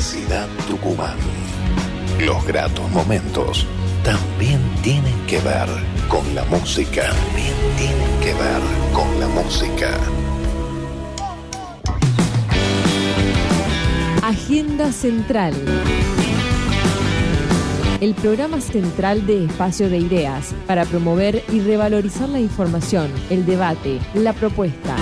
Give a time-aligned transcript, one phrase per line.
[0.00, 1.18] Universidad Tucumán.
[2.20, 3.66] Los gratos momentos
[4.02, 5.68] también tienen que ver
[6.08, 7.10] con la música.
[7.10, 8.62] También tienen que ver
[8.94, 9.90] con la música.
[14.22, 15.52] Agenda Central.
[18.00, 24.00] El programa central de Espacio de Ideas para promover y revalorizar la información, el debate,
[24.14, 24.96] la propuesta.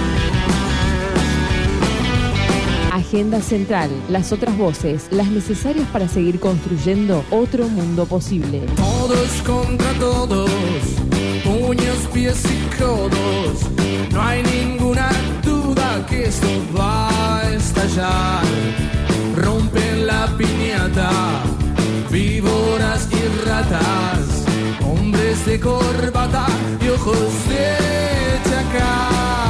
[2.99, 8.61] Agenda Central, las otras voces, las necesarias para seguir construyendo otro mundo posible.
[8.77, 10.51] Todos contra todos,
[11.45, 13.61] puños, pies y codos.
[14.13, 15.11] No hay ninguna
[15.45, 18.43] duda que esto va a estallar.
[19.37, 21.11] Rompen la piñata,
[22.11, 24.45] víboras y ratas,
[24.85, 26.47] hombres de corbata
[26.85, 29.48] y ojos de chacal.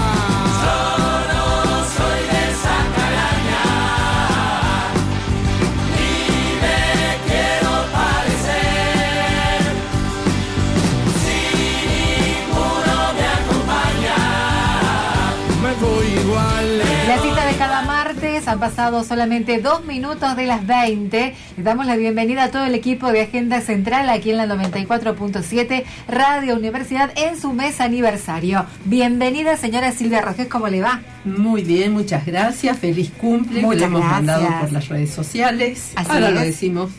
[18.48, 21.34] Han pasado solamente dos minutos de las 20.
[21.56, 25.84] Le damos la bienvenida a todo el equipo de Agenda Central aquí en la 94.7
[26.08, 28.64] Radio Universidad en su mes aniversario.
[28.86, 31.02] Bienvenida, señora Silvia Rogés, ¿cómo le va?
[31.26, 32.78] Muy bien, muchas gracias.
[32.78, 33.60] Feliz cumple.
[33.60, 35.92] Muchas hemos mandado por las redes sociales.
[35.96, 36.90] Ahora lo decimos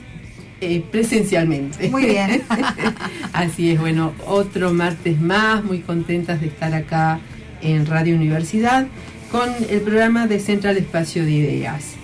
[0.61, 1.89] eh, presencialmente.
[1.89, 2.43] Muy bien.
[3.33, 7.19] Así es, bueno, otro martes más, muy contentas de estar acá
[7.61, 8.87] en Radio Universidad
[9.31, 11.95] con el programa de Central Espacio de Ideas.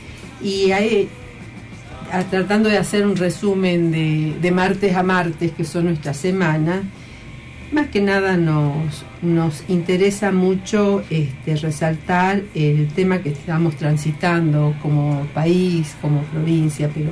[0.41, 1.09] Y ahí,
[2.29, 6.83] tratando de hacer un resumen de, martes a martes, que son nuestra semana,
[7.71, 15.25] más que nada nos, nos interesa mucho este, resaltar el tema que estamos transitando como
[15.33, 17.09] país, como provincia, pero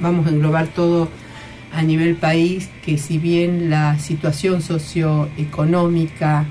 [0.00, 1.08] vamos a englobar todo
[1.72, 6.46] a nivel país, que si bien la situación socioeconómica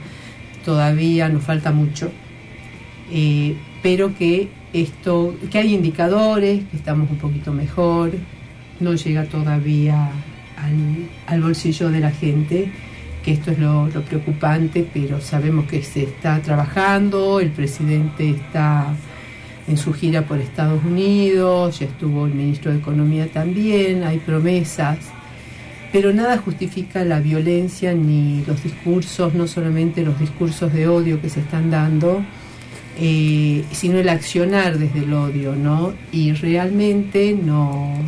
[0.63, 2.11] todavía nos falta mucho,
[3.11, 8.11] eh, pero que esto, que hay indicadores, que estamos un poquito mejor,
[8.79, 10.09] no llega todavía
[11.27, 12.71] al, bolsillo de la gente,
[13.23, 18.87] que esto es lo, preocupante, pero sabemos que se está trabajando, el presidente está
[19.67, 24.97] en su gira por Estados Unidos, ya estuvo el ministro de Economía también, hay promesas,
[25.93, 31.29] pero nada justifica la violencia ni los discursos, no solamente los discursos de odio que
[31.29, 32.25] se están dando,
[32.97, 35.93] eh, sino el accionar desde el odio, ¿no?
[36.11, 37.99] Y realmente nos,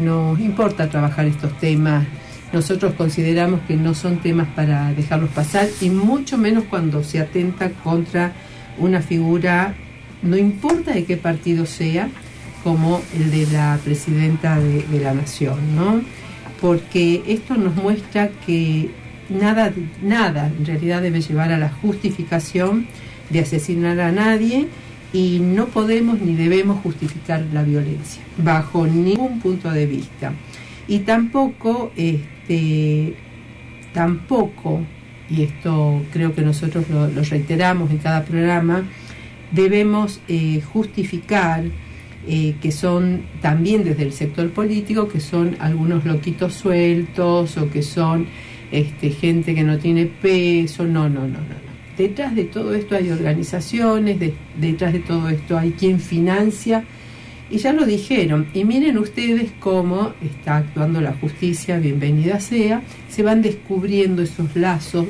[0.00, 2.04] nos importa trabajar estos temas.
[2.52, 7.70] Nosotros consideramos que no son temas para dejarlos pasar y mucho menos cuando se atenta
[7.70, 8.32] contra
[8.76, 9.76] una figura,
[10.22, 12.08] no importa de qué partido sea,
[12.64, 16.02] como el de la presidenta de, de la nación, ¿no?
[16.60, 18.90] Porque esto nos muestra que
[19.28, 19.72] nada,
[20.02, 22.86] nada en realidad debe llevar a la justificación
[23.30, 24.66] de asesinar a nadie
[25.12, 30.32] y no podemos ni debemos justificar la violencia bajo ningún punto de vista.
[30.86, 33.14] Y tampoco, este,
[33.92, 34.80] tampoco,
[35.28, 38.84] y esto creo que nosotros lo, reiteramos en cada programa,
[39.52, 41.64] debemos eh, justificar
[42.26, 47.82] eh, que son también desde el sector político, que son algunos loquitos sueltos o que
[47.82, 48.26] son
[48.70, 51.70] este, gente que no tiene peso, no, no, no, no
[52.00, 54.18] detrás de todo esto hay organizaciones,
[54.58, 56.84] detrás de todo esto hay quien financia,
[57.50, 63.22] y ya lo dijeron, y miren ustedes cómo está actuando la justicia, bienvenida sea, se
[63.22, 65.06] van descubriendo esos lazos,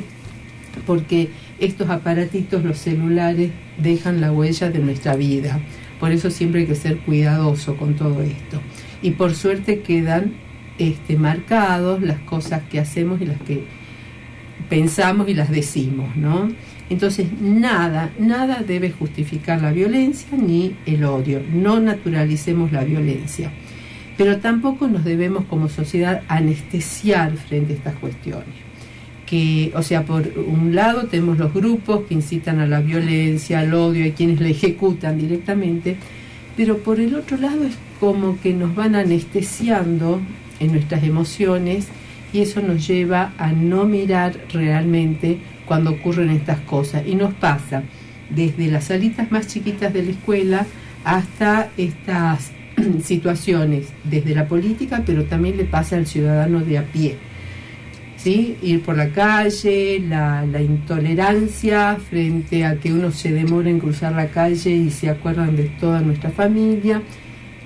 [0.84, 1.28] porque
[1.60, 5.60] estos aparatitos, los celulares, dejan la huella de nuestra vida.
[6.00, 8.60] Por eso siempre hay que ser cuidadoso con todo esto.
[9.02, 10.32] Y por suerte quedan
[10.78, 13.64] este, marcados las cosas que hacemos y las que
[14.70, 16.50] pensamos y las decimos, ¿no?
[16.88, 21.40] Entonces, nada, nada debe justificar la violencia ni el odio.
[21.52, 23.52] No naturalicemos la violencia.
[24.16, 28.69] Pero tampoco nos debemos como sociedad anestesiar frente a estas cuestiones.
[29.30, 33.72] Que, o sea, por un lado tenemos los grupos que incitan a la violencia, al
[33.74, 35.96] odio, y quienes la ejecutan directamente,
[36.56, 40.20] pero por el otro lado es como que nos van anestesiando
[40.58, 41.86] en nuestras emociones
[42.32, 47.06] y eso nos lleva a no mirar realmente cuando ocurren estas cosas.
[47.06, 47.82] Y nos pasa
[48.28, 50.66] desde las salitas más chiquitas de la escuela
[51.04, 52.52] hasta estas
[53.04, 57.16] situaciones, desde la política, pero también le pasa al ciudadano de a pie.
[58.22, 58.56] ¿Sí?
[58.62, 64.12] Ir por la calle, la, la intolerancia frente a que uno se demora en cruzar
[64.12, 67.00] la calle y se acuerdan de toda nuestra familia.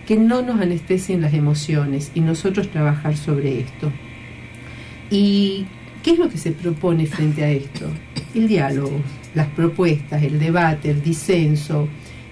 [0.06, 3.90] que no nos anestesien las emociones y nosotros trabajar sobre esto.
[5.10, 5.66] ¿Y
[6.02, 7.86] qué es lo que se propone frente a esto?
[8.34, 9.00] El diálogo,
[9.34, 11.88] las propuestas, el debate, el disenso,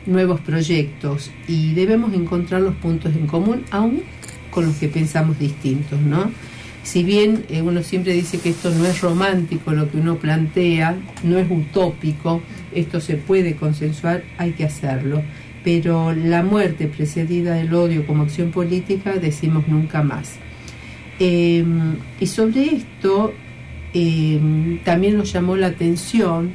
[0.07, 4.03] nuevos proyectos y debemos encontrar los puntos en común aún
[4.51, 6.31] con los que pensamos distintos, ¿no?
[6.83, 10.97] Si bien eh, uno siempre dice que esto no es romántico lo que uno plantea,
[11.23, 12.43] no es utópico,
[12.75, 15.23] esto se puede consensuar, hay que hacerlo.
[15.63, 20.37] Pero la muerte precedida del odio como acción política decimos nunca más.
[21.21, 23.33] Em, y sobre esto
[23.95, 26.51] em, también nos llamó la atención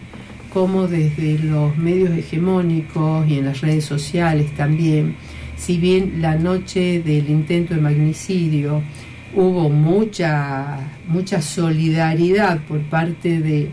[0.53, 5.15] cómo desde los medios hegemónicos y en las redes sociales también,
[5.55, 8.81] si bien la noche del intento de magnicidio
[9.35, 10.77] hubo mucha,
[11.07, 13.69] mucha solidaridad por parte de,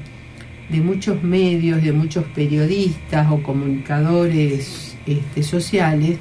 [0.69, 6.19] de muchos medios, de muchos periodistas o comunicadores este, sociales,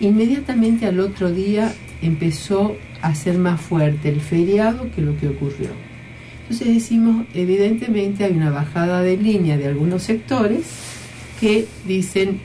[0.00, 5.68] inmediatamente al otro día empezó a ser más fuerte el feriado que lo que ocurrió.
[6.42, 10.66] Entonces decimos, evidentemente hay una bajada de línea de algunos sectores
[11.40, 12.40] que dicen,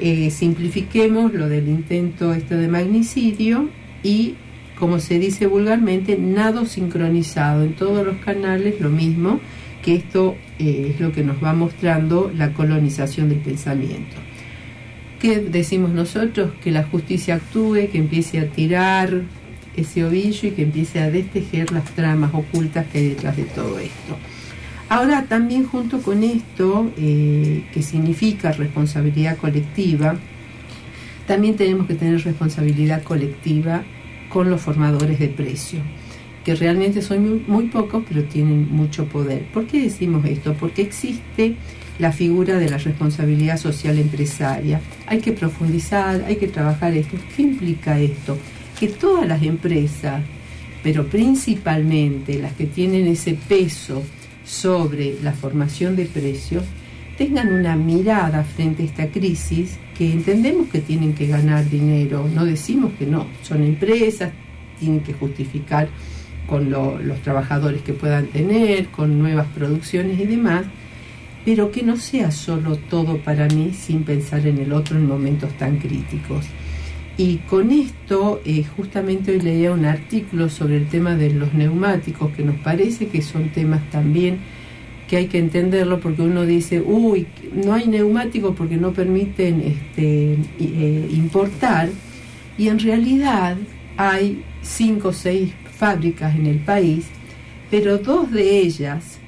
[0.00, 3.68] eh, simplifiquemos lo del intento este de magnicidio
[4.02, 4.36] y,
[4.82, 9.38] como se dice vulgarmente, nado sincronizado en todos los canales, lo mismo,
[9.80, 14.16] que esto eh, es lo que nos va mostrando la colonización del pensamiento.
[15.20, 16.50] ¿Qué decimos nosotros?
[16.64, 19.22] Que la justicia actúe, que empiece a tirar
[19.76, 23.78] ese ovillo y que empiece a destejer las tramas ocultas que hay detrás de todo
[23.78, 24.16] esto.
[24.88, 30.16] Ahora también junto con esto, eh, que significa responsabilidad colectiva,
[31.28, 33.84] también tenemos que tener responsabilidad colectiva
[34.32, 35.80] con los formadores de precio,
[36.44, 39.42] que realmente son muy, muy pocos, pero tienen mucho poder.
[39.52, 40.54] ¿Por qué decimos esto?
[40.54, 41.56] Porque existe
[41.98, 44.80] la figura de la responsabilidad social empresaria.
[45.06, 47.16] Hay que profundizar, hay que trabajar esto.
[47.36, 48.38] ¿Qué implica esto?
[48.82, 50.24] que todas las empresas,
[50.82, 54.02] pero principalmente las que tienen ese peso
[54.44, 56.64] sobre la formación de precios,
[57.16, 62.44] tengan una mirada frente a esta crisis que entendemos que tienen que ganar dinero, no
[62.44, 64.32] decimos que no, son empresas,
[64.80, 65.88] tienen que justificar
[66.48, 70.64] con los trabajadores que puedan tener, con nuevas producciones y demás,
[71.44, 75.56] pero que no sea solo todo para mí sin pensar en el otro en momentos
[75.56, 76.46] tan críticos.
[77.16, 82.32] Y con esto, eh, justamente hoy leía un artículo sobre el tema de los neumáticos,
[82.32, 84.40] que nos parece que son temas también
[85.12, 90.38] que hay que entenderlo, porque uno dice, uy, no hay neumáticos porque no permiten este,
[90.58, 91.90] eh, importar,
[92.56, 93.58] y en realidad
[93.98, 97.08] hay cinco o seis fábricas en el país,
[97.70, 99.18] pero dos de ellas,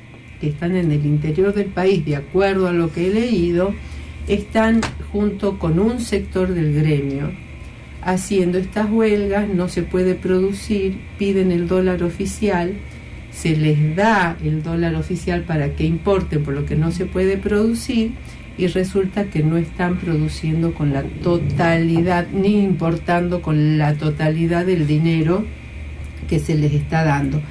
[0.41, 3.75] que están en el interior del país, de acuerdo a lo que he leído,
[4.27, 4.81] están
[5.13, 7.31] junto con un sector del gremio,
[8.01, 12.73] haciendo estas huelgas, no se puede producir, piden el dólar oficial,
[13.35, 17.37] se les da el dólar oficial para que importen por lo que no se puede
[17.37, 18.13] producir
[18.57, 24.87] y resulta que no están produciendo con la totalidad ni importando con la totalidad del
[24.87, 25.45] dinero
[26.29, 27.43] que se les está dando.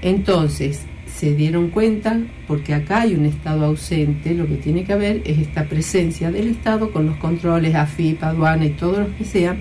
[0.00, 0.82] Entonces,
[1.12, 5.38] se dieron cuenta, porque acá hay un Estado ausente, lo que tiene que haber es
[5.38, 9.56] esta presencia del Estado con los controles, AFIP, aduana y todo lo que sea,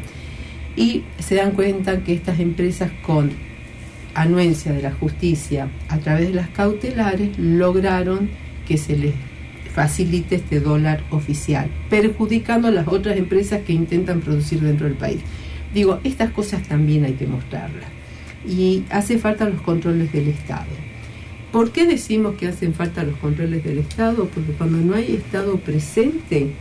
[0.75, 3.32] y se dan cuenta que estas empresas con
[4.13, 8.29] anuencia de la justicia a través de las cautelares lograron
[8.67, 9.13] que se les
[9.74, 15.22] facilite este dólar oficial, perjudicando a las otras empresas que intentan producir dentro del país.
[15.74, 17.89] Digo, estas cosas también hay que mostrarlas.
[18.48, 20.67] Y hace falta los controles del Estado.
[21.51, 24.27] ¿Por qué decimos que hacen falta los controles del Estado?
[24.27, 26.51] Porque cuando no hay Estado presente,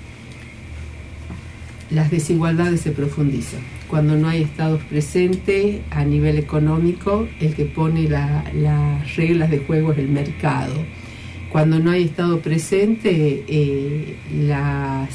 [1.90, 3.61] las desigualdades se profundizan
[3.92, 9.92] cuando no hay estados presentes a nivel económico, el que pone las reglas de juego
[9.92, 10.72] es el mercado.
[11.50, 15.11] Cuando no hay estado presente, eh, las,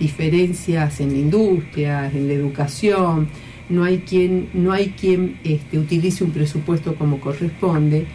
[0.00, 3.28] diferencias en la industria, en la educación,
[3.68, 8.06] no hay quien, no hay quien este, utilice un presupuesto como corresponde.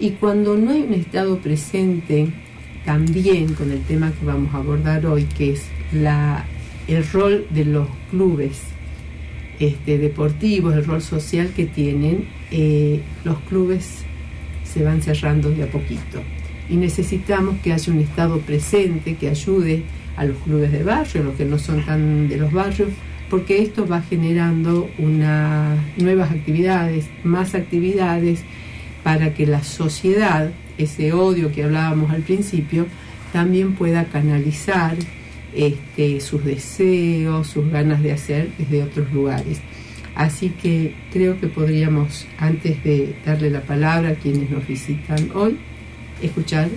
[0.00, 2.26] Y cuando no hay un estado presente,
[2.84, 6.44] también con el tema que vamos a abordar hoy, que es la,
[6.88, 8.75] el rol de los clubes
[9.58, 14.04] este, deportivos, el rol social que tienen, eh, los clubes
[14.64, 16.22] se van cerrando de a poquito.
[16.68, 19.84] Y necesitamos que haya un Estado presente que ayude
[20.16, 22.90] a los clubes de barrio, los que no son tan de los barrios,
[23.30, 28.42] porque esto va generando unas nuevas actividades, más actividades,
[29.02, 32.86] para que la sociedad, ese odio que hablábamos al principio,
[33.32, 34.96] también pueda canalizar
[35.56, 39.60] este, sus deseos, sus ganas de hacer desde otros lugares.
[40.14, 45.58] Así que creo que podríamos, antes de darle la palabra a quienes nos visitan hoy,
[46.22, 46.68] escuchar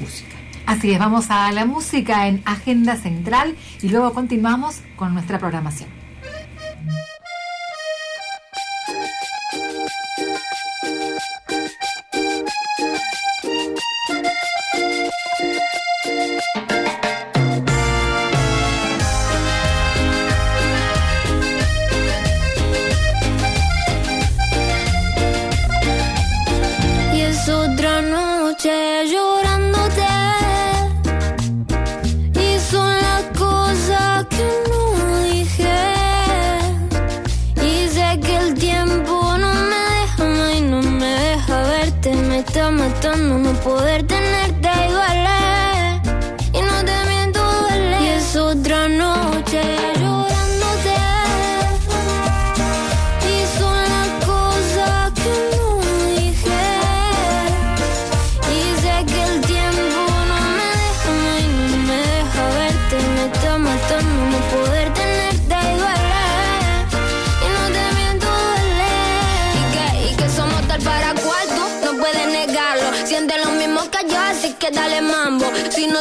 [0.00, 0.34] música.
[0.66, 6.03] Así es, vamos a la música en Agenda Central y luego continuamos con nuestra programación.
[43.04, 44.13] intentando no poder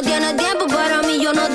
[0.04, 1.54] junto a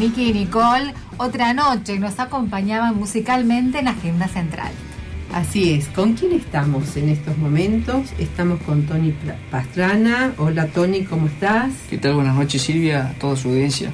[0.00, 4.72] Nicky y Nicole, otra noche nos acompañaban musicalmente en Agenda Central.
[5.30, 8.06] Así es, ¿con quién estamos en estos momentos?
[8.18, 9.12] Estamos con Tony
[9.50, 10.32] Pastrana.
[10.38, 11.72] Hola Tony, ¿cómo estás?
[11.90, 12.14] ¿Qué tal?
[12.14, 13.92] Buenas noches Silvia, a toda su audiencia.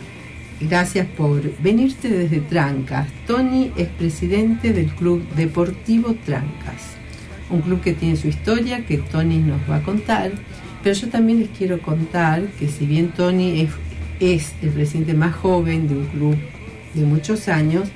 [0.60, 3.08] Gracias por venirte desde Trancas.
[3.26, 6.94] Tony es presidente del Club Deportivo Trancas,
[7.50, 10.30] un club que tiene su historia que Tony nos va a contar,
[10.84, 13.70] pero yo también les quiero contar que si bien Tony es
[14.20, 16.36] es el presidente más joven de un club
[16.94, 17.88] de muchos años.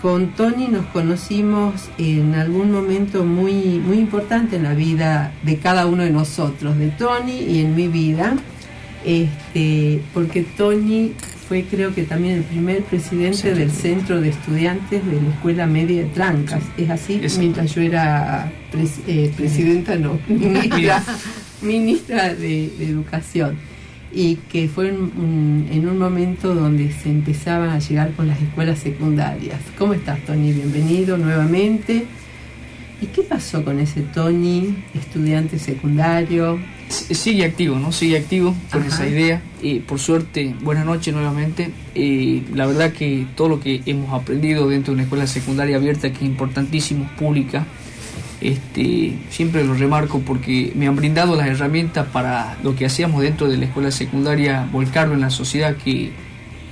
[0.00, 5.86] Con Tony nos conocimos en algún momento muy, muy importante en la vida de cada
[5.86, 8.36] uno de nosotros, de Tony y en mi vida,
[9.04, 11.12] este, porque Tony
[11.48, 16.02] fue creo que también el primer presidente del centro de estudiantes de la Escuela Media
[16.02, 16.62] de Trancas.
[16.76, 17.20] ¿Es así?
[17.38, 18.50] Mientras yo era
[19.06, 21.04] eh, presidenta, no, ministra,
[21.62, 23.71] ministra de Educación
[24.14, 29.60] y que fue en, un momento donde se empezaban a llegar con las escuelas secundarias.
[29.78, 30.52] ¿Cómo estás, Tony?
[30.52, 32.06] Bienvenido nuevamente.
[33.00, 36.60] ¿Y qué pasó con ese Tony, estudiante secundario?
[36.88, 37.90] Sigue activo, ¿no?
[37.90, 39.42] Sigue activo con esa idea.
[39.62, 41.70] y por suerte, buenas noches nuevamente.
[41.94, 46.18] la verdad que todo lo que hemos aprendido dentro de una escuela secundaria abierta, que
[46.18, 47.66] es importantísimo, pública,
[48.42, 53.48] este, siempre lo remarco porque me han brindado las herramientas para lo que hacíamos dentro
[53.48, 56.10] de la escuela secundaria, volcarlo en la sociedad que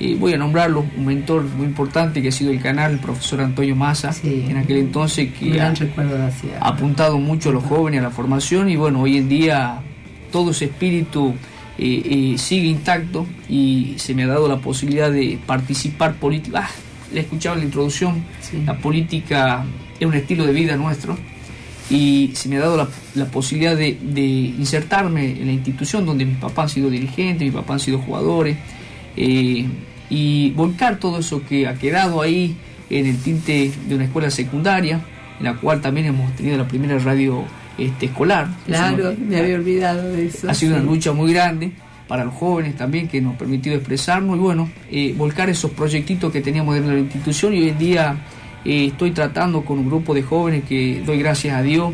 [0.00, 3.42] eh, voy a nombrarlo, un mentor muy importante que ha sido el canal, el profesor
[3.42, 5.72] Antonio Massa, en aquel entonces que ha,
[6.60, 9.80] apuntado mucho a los jóvenes a la formación y bueno, hoy en día
[10.32, 11.34] todo ese espíritu
[11.78, 16.62] eh, eh, sigue intacto y se me ha dado la posibilidad de participar política.
[16.64, 16.70] Ah,
[17.12, 18.24] le escuchaba en la introducción,
[18.66, 19.64] la política
[20.00, 21.16] es un estilo de vida nuestro
[21.90, 26.64] y se me ha dado la, posibilidad de, insertarme en la institución donde mis papás
[26.64, 28.56] han sido dirigentes, mis papás han sido jugadores,
[29.16, 29.66] eh,
[30.08, 32.56] y volcar todo eso que ha quedado ahí
[32.88, 35.00] en el tinte de una escuela secundaria,
[35.38, 37.44] en la cual también hemos tenido la primera radio
[37.76, 38.48] este, escolar.
[38.66, 40.48] Claro, me había olvidado de eso.
[40.48, 41.72] Ha sido una lucha muy grande
[42.06, 46.32] para los jóvenes también que nos ha permitido expresarnos y bueno, eh, volcar esos proyectitos
[46.32, 48.16] que teníamos dentro de la institución y hoy en día
[48.64, 51.92] eh, estoy tratando con un grupo de jóvenes que doy gracias a Dios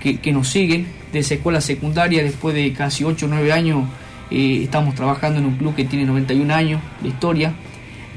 [0.00, 3.84] que, nos siguen desde escuela secundaria después de casi 8 o 9 años.
[4.30, 7.52] Eh, estamos trabajando en un club que tiene 91 años de historia.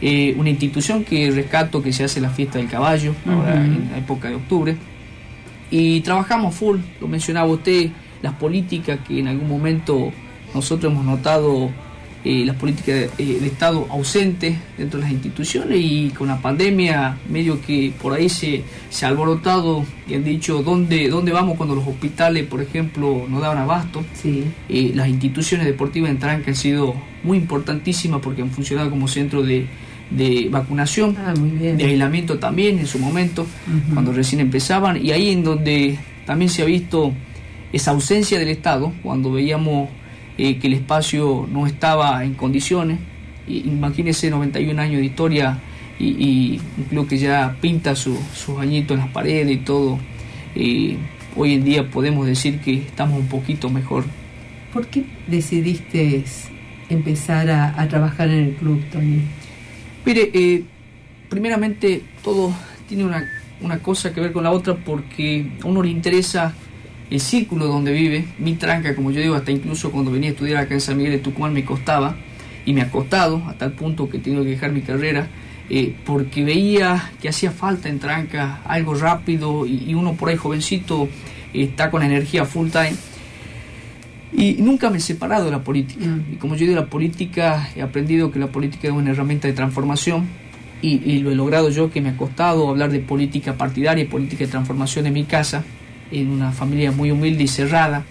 [0.01, 3.97] Eh, una institución que rescato que se hace la fiesta del caballo, ahora en la
[3.99, 4.75] época de octubre.
[5.69, 7.89] Y trabajamos full, lo mencionaba usted,
[8.21, 10.11] las políticas que en algún momento
[10.53, 11.69] nosotros hemos notado
[12.27, 17.19] eh, las políticas eh, de, Estado ausentes dentro de las instituciones y con la pandemia
[17.29, 21.75] medio que por ahí se, se ha alborotado y han dicho dónde, dónde vamos cuando
[21.75, 24.03] los hospitales, por ejemplo, no daban abasto.
[24.15, 24.43] Sí.
[24.69, 29.43] Eh, las instituciones deportivas en Tranca han sido muy importantísimas porque han funcionado como centro
[29.43, 29.67] de,
[30.09, 33.45] de vacunación, ah, de aislamiento también en su momento,
[33.93, 37.13] cuando recién empezaban, y ahí en donde también se ha visto
[37.71, 39.89] esa ausencia del Estado, cuando veíamos
[40.37, 42.99] eh, que el espacio no estaba en condiciones.
[43.47, 45.59] imagínese 91 años de historia
[45.99, 48.19] y, creo que ya pinta sus
[48.59, 49.99] añitos en las paredes y todo.
[50.55, 50.97] Eh,
[51.35, 54.05] hoy en día podemos decir que estamos un poquito mejor.
[54.73, 56.23] ¿Por qué decidiste
[56.89, 59.21] empezar a, trabajar en el club, Tony?
[60.05, 60.63] Mire, eh,
[61.29, 62.53] primeramente todo
[62.87, 63.23] tiene una,
[63.61, 66.53] una cosa que ver con la otra porque a uno le interesa
[67.09, 70.57] el círculo donde vive, mi tranca, como yo digo, hasta incluso cuando venía a estudiar
[70.57, 72.15] acá en San Miguel de Tucumán me costaba
[72.65, 75.27] y me ha costado a tal punto que he tenido que dejar mi carrera
[75.69, 81.07] eh, porque veía que hacía falta en tranca algo rápido y, uno por ahí jovencito
[81.53, 82.95] está con energía full time.
[84.33, 86.05] Y nunca me he separado de la política.
[86.05, 86.33] Mm.
[86.33, 89.53] Y como yo digo, la política, he aprendido que la política es una herramienta de
[89.53, 90.27] transformación
[90.81, 94.07] y, y, lo he logrado yo, que me ha costado hablar de política partidaria y
[94.07, 95.63] política de transformación en mi casa
[96.11, 98.05] en una familia muy humilde y cerrada,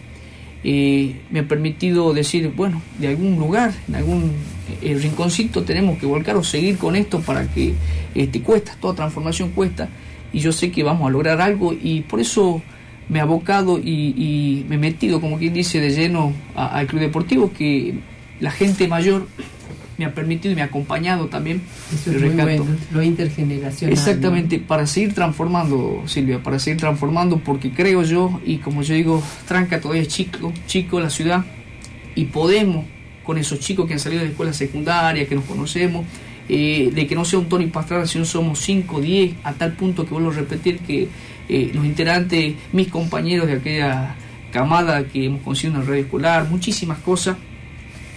[0.63, 4.33] eh, me ha permitido decir, bueno, de algún lugar, en algún
[4.81, 7.75] eh, rinconcito tenemos que volcar o seguir con esto para que
[8.15, 9.89] este, cuesta, toda transformación cuesta,
[10.33, 12.63] y yo sé que vamos a lograr algo, y por eso
[13.11, 17.53] me he abocado y, me he metido, como quien dice, de lleno al club deportivo,
[17.53, 17.95] que
[18.41, 19.27] la gente mayor
[19.97, 21.63] me ha permitido y me ha acompañado también.
[21.93, 23.93] Eso es muy bueno, lo intergeneracional.
[23.93, 29.23] Exactamente, para seguir transformando, Silvia, para seguir transformando, porque creo yo, y como yo digo,
[29.47, 31.45] Tranca todavía es chico, chico la ciudad,
[32.15, 32.85] y podemos,
[33.25, 36.05] con esos chicos que han salido de la escuela secundaria, que nos conocemos,
[36.49, 40.05] eh, de que no sea un Tony Pastrana, sino somos 5, 10, a tal punto
[40.05, 41.09] que vuelvo a repetir que
[41.49, 44.17] eh, los integrantes, mis compañeros de aquella
[44.53, 47.37] camada que hemos conseguido en la red escolar, muchísimas cosas,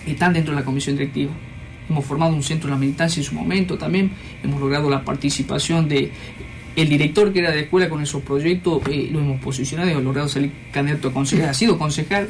[0.05, 1.31] están dentro de la comisión directiva
[1.89, 4.11] hemos formado un centro de la militancia en su momento también,
[4.43, 6.11] hemos logrado la participación de
[6.75, 10.03] el director que era de escuela con esos proyectos, eh, lo hemos posicionado y hemos
[10.03, 12.29] logrado salir candidato a concejal, ha sido concejal,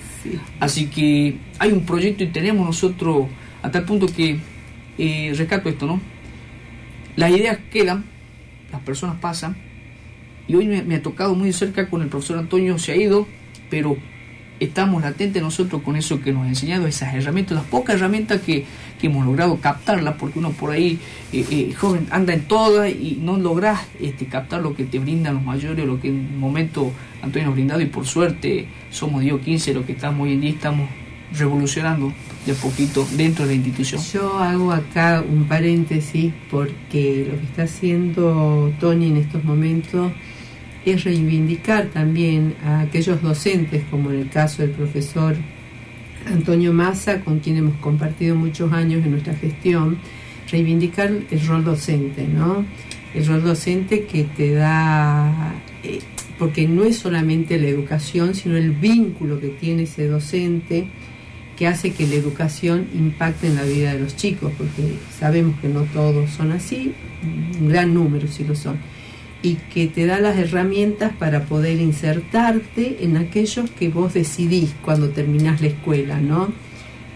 [0.62, 3.28] así que hay un proyecto y tenemos nosotros
[3.62, 4.40] a tal punto que
[4.98, 6.00] eh, rescato esto, ¿no?
[7.18, 8.06] Las ideas quedan,
[8.72, 9.58] las personas pasan,
[10.48, 12.96] y hoy me, me ha tocado muy de cerca con el profesor Antonio, se ha
[12.96, 13.28] ido,
[13.70, 13.98] pero
[14.60, 18.66] estamos latentes nosotros con eso que nos ha enseñado, esas herramientas, las pocas herramientas que,
[19.02, 21.00] hemos logrado captarlas, porque uno por ahí,
[21.32, 25.36] eh, eh, joven, anda en todas y no logras este, captar lo que te brindan
[25.36, 26.92] los mayores, lo que en un momento
[27.22, 30.50] Antonio nos brindado y por suerte somos Dios 15, lo que estamos hoy en día,
[30.50, 30.90] estamos
[31.38, 32.12] revolucionando
[32.46, 34.02] de poquito dentro de la institución.
[34.14, 40.12] Yo hago acá un paréntesis porque lo que está haciendo Tony en estos momentos
[40.92, 45.36] es reivindicar también a aquellos docentes, como en el caso del profesor
[46.26, 49.98] Antonio Massa, con quien hemos compartido muchos años en nuestra gestión,
[50.52, 52.66] reivindicar el rol docente, ¿no?
[53.14, 56.00] El rol docente que te da, eh,
[56.38, 60.88] porque no es solamente la educación, sino el vínculo que tiene ese docente
[61.58, 65.68] que hace que la educación impacte en la vida de los chicos, porque sabemos que
[65.68, 66.94] no todos son así,
[67.60, 68.78] un gran número sí lo son,
[69.48, 75.10] y que te da las herramientas para poder insertarte en aquellos que vos decidís cuando
[75.10, 76.52] terminás la escuela, ¿no?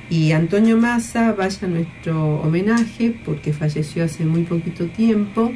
[0.10, 5.52] Y Antonio Massa, vaya nuestro homenaje, porque falleció hace muy poquito tiempo,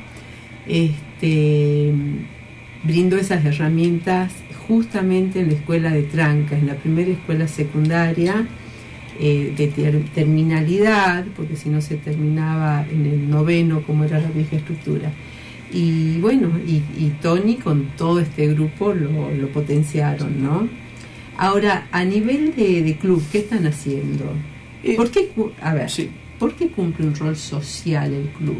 [0.68, 1.94] este,
[2.84, 4.34] brindó esas herramientas
[4.68, 8.48] justamente en la escuela de Tranca, en la primera escuela secundaria,
[9.18, 9.68] eh, de
[10.14, 15.12] terminalidad, porque si no se terminaba en el noveno, como era la vieja estructura.
[15.72, 20.68] Y bueno, y, Tony con todo este grupo lo, potenciaron, ¿no?
[21.38, 24.26] Ahora, a nivel de, club, ¿qué están haciendo?
[24.84, 25.90] Eh, ¿Por qué, a ver,
[26.40, 28.58] ¿por qué cumple un rol social el club?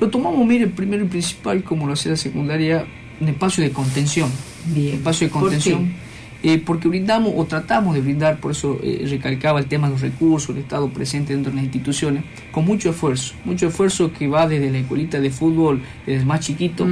[0.00, 2.86] Lo tomamos, mire, primero y principal, como lo hacía la secundaria,
[3.20, 4.30] un espacio de contención.
[4.74, 4.96] Bien.
[4.96, 6.07] espacio de contención
[6.42, 10.02] eh, porque brindamos o tratamos de brindar, por eso eh, recalcaba el tema de los
[10.02, 12.22] recursos, el Estado presente dentro de las instituciones,
[12.52, 16.40] con mucho esfuerzo, mucho esfuerzo que va desde la escuelita de fútbol, desde el más
[16.40, 16.86] chiquito,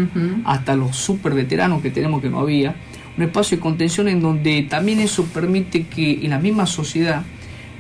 [0.45, 2.75] hasta los super veteranos que tenemos que no había,
[3.17, 7.23] un espacio de contención en donde también eso permite que en la misma sociedad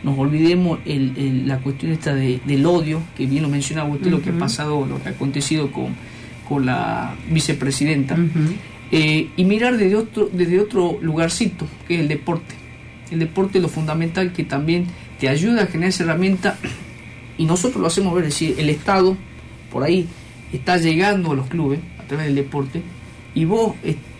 [0.03, 4.31] nos olvidemos el, la cuestión esta del odio, que bien lo mencionaba usted, lo que
[4.31, 5.95] ha pasado, lo que ha acontecido con,
[6.49, 8.17] con la vicepresidenta.
[8.93, 12.55] Eh, y mirar desde otro, desde otro lugarcito, que es el deporte.
[13.11, 14.87] El deporte es lo fundamental que también
[15.19, 16.59] te ayuda a generar esa herramienta
[17.39, 19.17] y nosotros lo hacemos ver, es decir, el Estado
[19.73, 20.07] por ahí
[20.53, 22.83] está llegando a los clubes a través del deporte
[23.35, 23.75] y vos,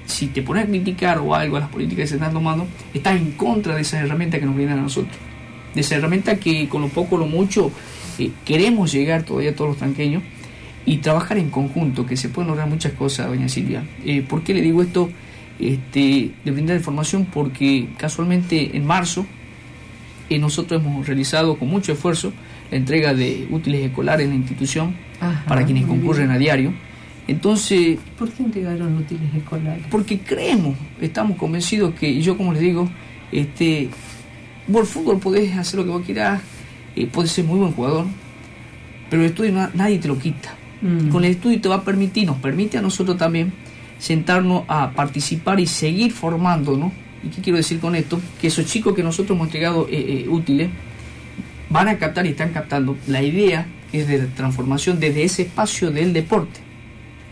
[0.07, 3.17] si te pones a criticar o algo a las políticas que se están tomando, estás
[3.17, 5.17] en contra de esas herramientas que nos vienen a nosotros.
[5.75, 7.71] De esa herramienta que con lo poco o lo mucho
[8.19, 10.23] eh, queremos llegar todavía a todos los tranqueños
[10.87, 13.85] y trabajar en conjunto, que se pueden lograr muchas cosas, doña Silvia.
[14.05, 15.11] Eh, ¿Por qué le digo esto
[15.59, 17.27] este, de brindar información?
[17.27, 19.27] Porque casualmente en marzo
[20.31, 22.33] eh, nosotros hemos realizado con mucho esfuerzo
[22.71, 24.97] la entrega de útiles escolares en la institución
[25.49, 26.73] para quienes concurren a diario.
[27.27, 27.99] Entonces...
[28.17, 29.85] ¿Por qué entregaron útiles escolares?
[29.91, 32.89] Porque creemos, estamos convencidos que, yo como les digo,
[33.33, 33.89] este,
[34.69, 36.41] vos fútbol podés hacer lo que vos quieras,
[36.95, 38.07] eh, podés ser muy buen jugador,
[39.11, 40.55] pero el estudio nadie te lo quita.
[40.87, 41.09] Mm.
[41.09, 43.53] Con el estudio te va a permitir, nos permite a nosotros también
[43.99, 46.93] sentarnos a participar y seguir formándonos.
[47.25, 48.21] ¿Y qué quiero decir con esto?
[48.41, 50.71] Que esos chicos que nosotros hemos entregado eh, eh, útiles
[51.71, 56.13] van a captar y están captando la idea es de transformación desde ese espacio del
[56.13, 56.61] deporte.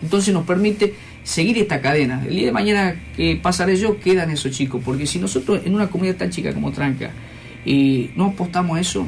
[0.03, 2.23] Entonces nos permite seguir esta cadena.
[2.27, 5.89] El día de mañana que pasaré yo, quedan esos chicos, porque si nosotros en una
[5.89, 7.11] comunidad tan chica como Tranca
[7.65, 9.07] eh, no apostamos a eso,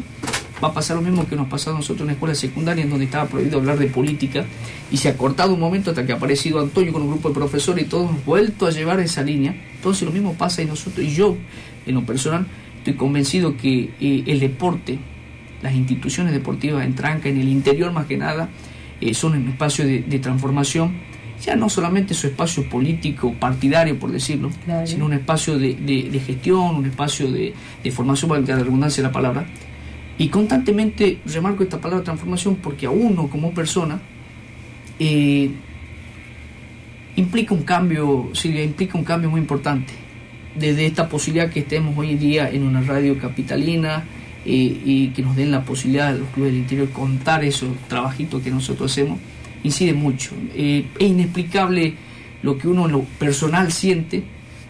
[0.63, 2.91] va a pasar lo mismo que nos pasó a nosotros en la escuela secundaria, en
[2.91, 4.45] donde estaba prohibido hablar de política,
[4.91, 7.35] y se ha cortado un momento hasta que ha aparecido Antonio con un grupo de
[7.35, 9.55] profesores y todos hemos vuelto a llevar esa línea.
[9.75, 11.37] Entonces lo mismo pasa y nosotros, y yo,
[11.87, 12.47] en lo personal,
[12.79, 14.99] estoy convencido que eh, el deporte,
[15.63, 18.49] las instituciones deportivas en Tranca, en el interior más que nada,
[19.01, 20.95] eh, son un espacio de, transformación,
[21.45, 24.51] ya no solamente su espacio político, partidario, por decirlo,
[24.87, 27.53] sino un espacio de, gestión, un espacio de,
[27.93, 29.47] formación, para la redundancia de la palabra,
[30.19, 34.01] y constantemente remarco esta palabra transformación porque a uno como persona
[34.99, 35.51] eh,
[37.17, 39.93] implica un cambio, Silvia, implica un cambio muy importante.
[40.55, 44.05] Desde esta posibilidad que estemos hoy en día en una radio capitalina
[44.45, 48.43] eh, y que nos den la posibilidad a los clubes del interior contar esos trabajitos
[48.43, 49.19] que nosotros hacemos,
[49.65, 50.31] incide mucho.
[50.55, 51.95] Eh, es inexplicable
[52.43, 54.23] lo que uno en lo personal siente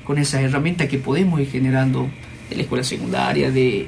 [0.02, 2.09] con esas herramientas que podemos ir generando
[2.48, 3.87] de la escuela secundaria, de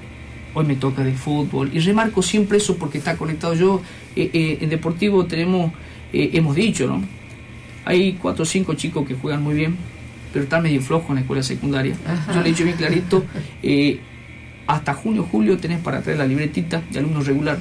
[0.59, 1.71] hoy me toca de fútbol.
[1.73, 3.55] Y remarco siempre eso porque está conectado.
[3.55, 3.81] Yo,
[4.17, 5.73] eh, eh, en Deportivo tenemos,
[6.13, 7.01] eh, hemos dicho, ¿no?
[7.85, 9.77] Hay cuatro o cinco chicos que juegan muy bien,
[10.33, 11.95] pero están medio flojos en la escuela secundaria.
[12.35, 13.25] Yo le he dicho bien clarito,
[14.67, 17.59] hasta junio, julio tenés para traer la libretita de alumno regular.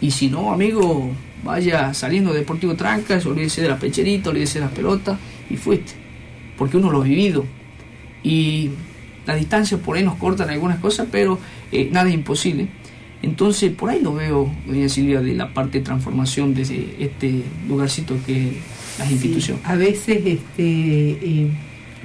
[0.00, 1.10] Y si no, amigo,
[1.44, 5.18] vaya saliendo de Deportivo Trancas, olvídese de la pecherita, olvídese de las pelotas
[5.50, 5.92] y fuiste.
[6.56, 7.44] Porque uno lo ha vivido.
[8.22, 8.70] Y
[9.26, 11.38] la distancia por ahí nos cortan algunas cosas, pero
[11.72, 12.68] eh, nada es imposible.
[13.22, 18.16] Entonces, por ahí lo veo, doña Silvia, de la parte de transformación desde este lugarcito
[18.24, 18.54] que es
[18.98, 19.64] las instituciones.
[19.64, 21.50] a veces, este, eh,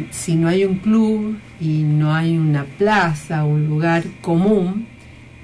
[0.09, 4.87] si no hay un club y no hay una plaza, un lugar común,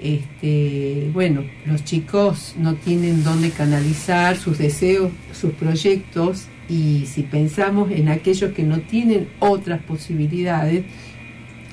[0.01, 7.91] este, bueno, los chicos no tienen dónde canalizar sus deseos, sus proyectos, y si pensamos
[7.91, 10.85] en aquellos que no tienen otras posibilidades,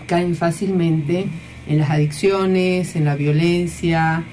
[0.07, 1.27] caen fácilmente
[1.69, 4.25] en las adicciones, en la violencia,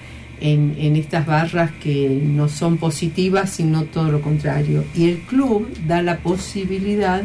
[0.43, 4.84] en, estas barras que no son positivas, sino todo lo contrario.
[4.93, 7.24] Y el club da la posibilidad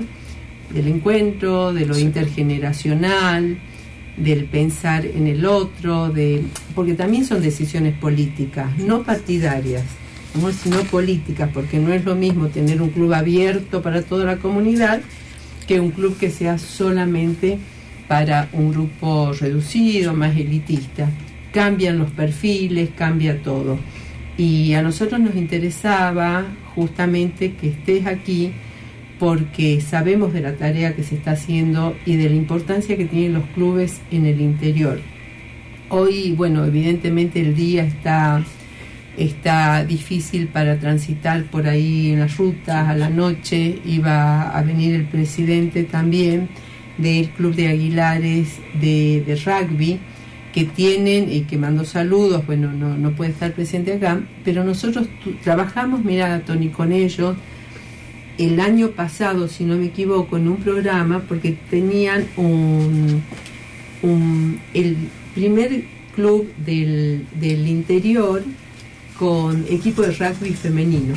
[0.72, 3.58] del encuentro, de lo intergeneracional,
[4.16, 6.42] del pensar en el otro, de,
[6.74, 9.82] porque también son decisiones políticas, no partidarias,
[10.62, 15.00] sino políticas, porque no es lo mismo tener un club abierto para toda la comunidad
[15.66, 17.58] que un club que sea solamente
[18.08, 21.08] para un grupo reducido, más elitista.
[21.52, 23.78] Cambian los perfiles, cambia todo.
[24.38, 28.52] Y a nosotros nos interesaba justamente que estés aquí
[29.18, 33.34] porque sabemos de la tarea que se está haciendo y de la importancia que tienen
[33.34, 35.00] los clubes en el interior.
[35.90, 38.44] Hoy, bueno, evidentemente el día está,
[39.16, 44.94] está difícil para transitar por ahí en las rutas, a la noche iba a venir
[44.94, 46.48] el presidente también
[46.98, 49.98] del Club de Aguilares de, de rugby,
[50.52, 55.08] que tienen y que mando saludos, bueno, no, no puede estar presente acá, pero nosotros
[55.44, 57.36] trabajamos, mira, Tony, con ellos
[58.38, 63.22] el año pasado, si no me equivoco, en un programa, porque tenían un,
[64.74, 64.96] el
[65.34, 65.84] primer
[66.14, 68.42] club del, del interior
[69.18, 71.14] con equipo de rugby femenino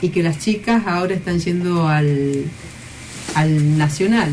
[0.00, 2.44] y que las chicas ahora están yendo al,
[3.34, 4.30] al nacional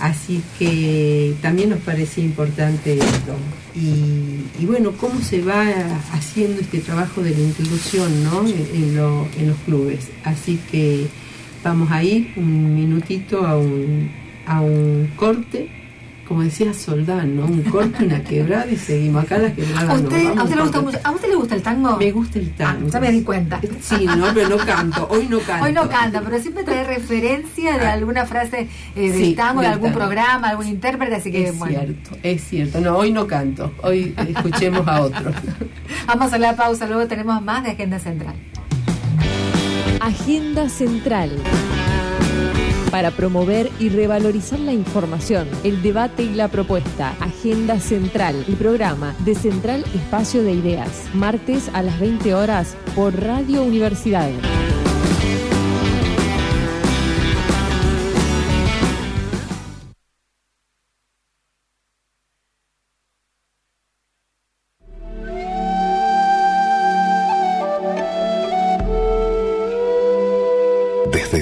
[0.00, 3.34] Así que también nos parecía importante esto.
[3.74, 5.64] Y, bueno, cómo se va
[6.12, 8.46] haciendo este trabajo de la inclusión ¿no?
[8.46, 8.96] en,
[9.38, 10.08] en los clubes.
[10.24, 11.06] Así que
[11.64, 14.10] vamos a ir un minutito a un,
[14.46, 15.68] a un corte
[16.26, 17.44] como decía Soldán, ¿no?
[17.46, 19.24] Un corte, una quebrada y seguimos.
[19.24, 21.62] Acá la quebrada ¿A usted, ¿a usted, le gusta mucho, ¿A usted le gusta el
[21.62, 21.96] tango?
[21.96, 22.86] Me gusta el tango.
[22.86, 23.60] Ah, ya me di cuenta.
[23.80, 25.08] Sí, no, pero no canto.
[25.10, 25.64] Hoy no canto.
[25.64, 27.92] Hoy no canta, pero siempre trae referencia de ah.
[27.92, 32.44] alguna frase eh, del tango, de algún programa, algún intérprete, así que es cierto, es
[32.44, 32.80] cierto.
[32.80, 33.72] No, hoy no canto.
[33.82, 35.32] Hoy escuchemos a otro.
[36.06, 38.34] Vamos a la pausa, luego tenemos más de Agenda Central.
[40.00, 41.40] Agenda Central
[42.96, 47.14] para promover y revalorizar la información, el debate y la propuesta.
[47.20, 53.14] Agenda Central, el programa de Central Espacio de Ideas, martes a las 20 horas por
[53.22, 54.30] Radio Universidad.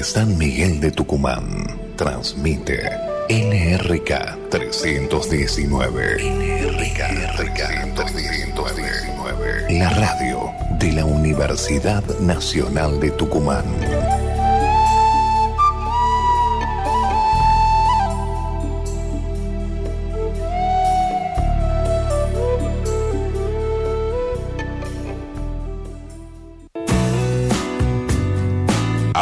[0.04, 1.64] San Miguel de Tucumán
[1.96, 2.78] transmite
[3.30, 6.16] NRK 319.
[6.20, 9.78] NRK 319.
[9.78, 13.64] La radio de la Universidad Nacional de Tucumán.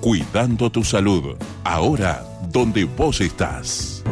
[0.00, 4.02] Cuidando tu salud, ahora donde vos estás.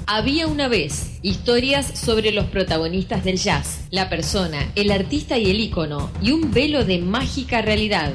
[0.06, 5.58] Había una vez historias sobre los protagonistas del jazz, la persona, el artista y el
[5.58, 8.12] ícono, y un velo de mágica realidad.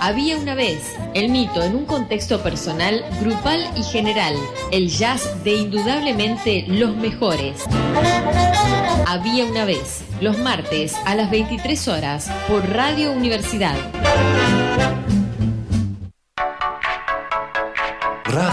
[0.00, 0.78] Había una vez,
[1.14, 4.34] el mito en un contexto personal, grupal y general,
[4.72, 7.64] el jazz de indudablemente los mejores.
[9.06, 13.76] Había una vez, los martes a las 23 horas por Radio Universidad.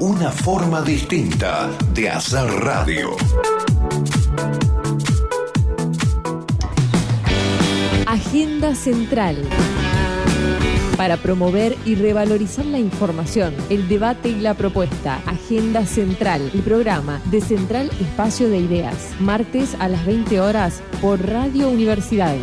[0.00, 3.16] Una forma distinta de hacer radio.
[8.06, 9.42] Agenda Central.
[10.96, 15.20] Para promover y revalorizar la información, el debate y la propuesta.
[15.26, 19.16] Agenda Central, el programa de Central Espacio de Ideas.
[19.18, 22.36] Martes a las 20 horas por Radio Universidad.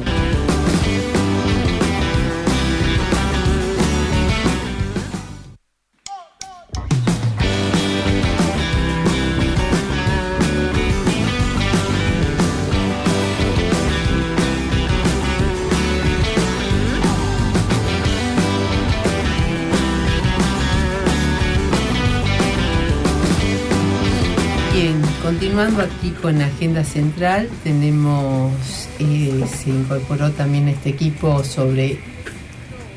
[25.25, 28.53] Continuando aquí con Agenda Central, tenemos,
[28.99, 31.97] eh, se incorporó también este equipo sobre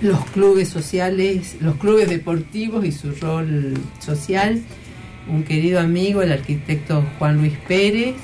[0.03, 4.61] los clubes sociales, los clubes deportivos y su rol social.
[5.27, 8.15] Un querido amigo, el arquitecto Juan Luis Pérez,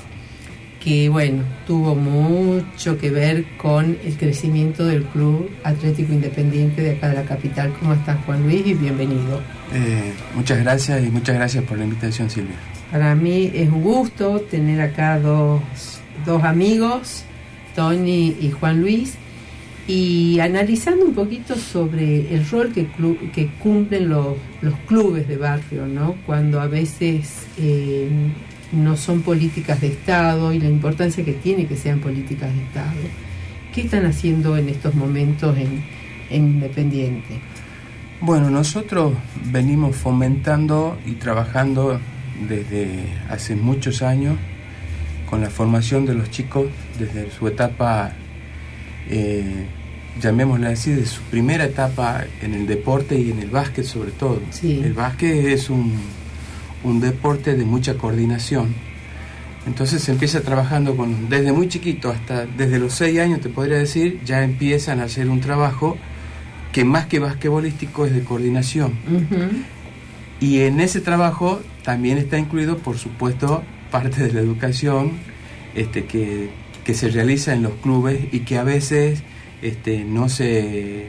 [0.83, 7.09] que bueno, tuvo mucho que ver con el crecimiento del Club Atlético Independiente de acá
[7.09, 7.73] de la capital.
[7.79, 8.67] ¿Cómo estás Juan Luis?
[8.67, 9.41] Y bienvenido.
[9.73, 12.74] Eh, muchas gracias y muchas gracias por la invitación, Silvia.
[12.91, 15.61] Para mí es un gusto tener acá dos,
[16.25, 17.23] dos amigos,
[17.75, 19.15] Tony y Juan Luis,
[19.87, 22.87] y analizando un poquito sobre el rol que,
[23.33, 26.15] que cumplen los, los clubes de barrio, ¿no?
[26.25, 28.09] Cuando a veces eh,
[28.71, 33.01] no son políticas de Estado y la importancia que tiene que sean políticas de Estado.
[33.73, 35.83] ¿Qué están haciendo en estos momentos en,
[36.29, 37.39] en Independiente?
[38.21, 39.13] Bueno, nosotros
[39.51, 41.99] venimos fomentando y trabajando
[42.47, 44.37] desde hace muchos años
[45.29, 46.67] con la formación de los chicos
[46.99, 48.13] desde su etapa,
[49.09, 49.65] eh,
[50.21, 54.41] llamémosla así, de su primera etapa en el deporte y en el básquet sobre todo.
[54.51, 54.81] Sí.
[54.83, 55.93] El básquet es un,
[56.83, 58.73] un deporte de mucha coordinación.
[59.65, 63.77] Entonces se empieza trabajando con, desde muy chiquito hasta desde los 6 años, te podría
[63.77, 65.97] decir, ya empiezan a hacer un trabajo
[66.71, 68.93] que más que basquetbolístico es de coordinación.
[70.39, 75.13] Y en ese trabajo también está incluido, por supuesto, parte de la educación
[75.75, 76.49] este, que,
[76.83, 79.23] que se realiza en los clubes y que a veces
[79.61, 81.07] este, no se.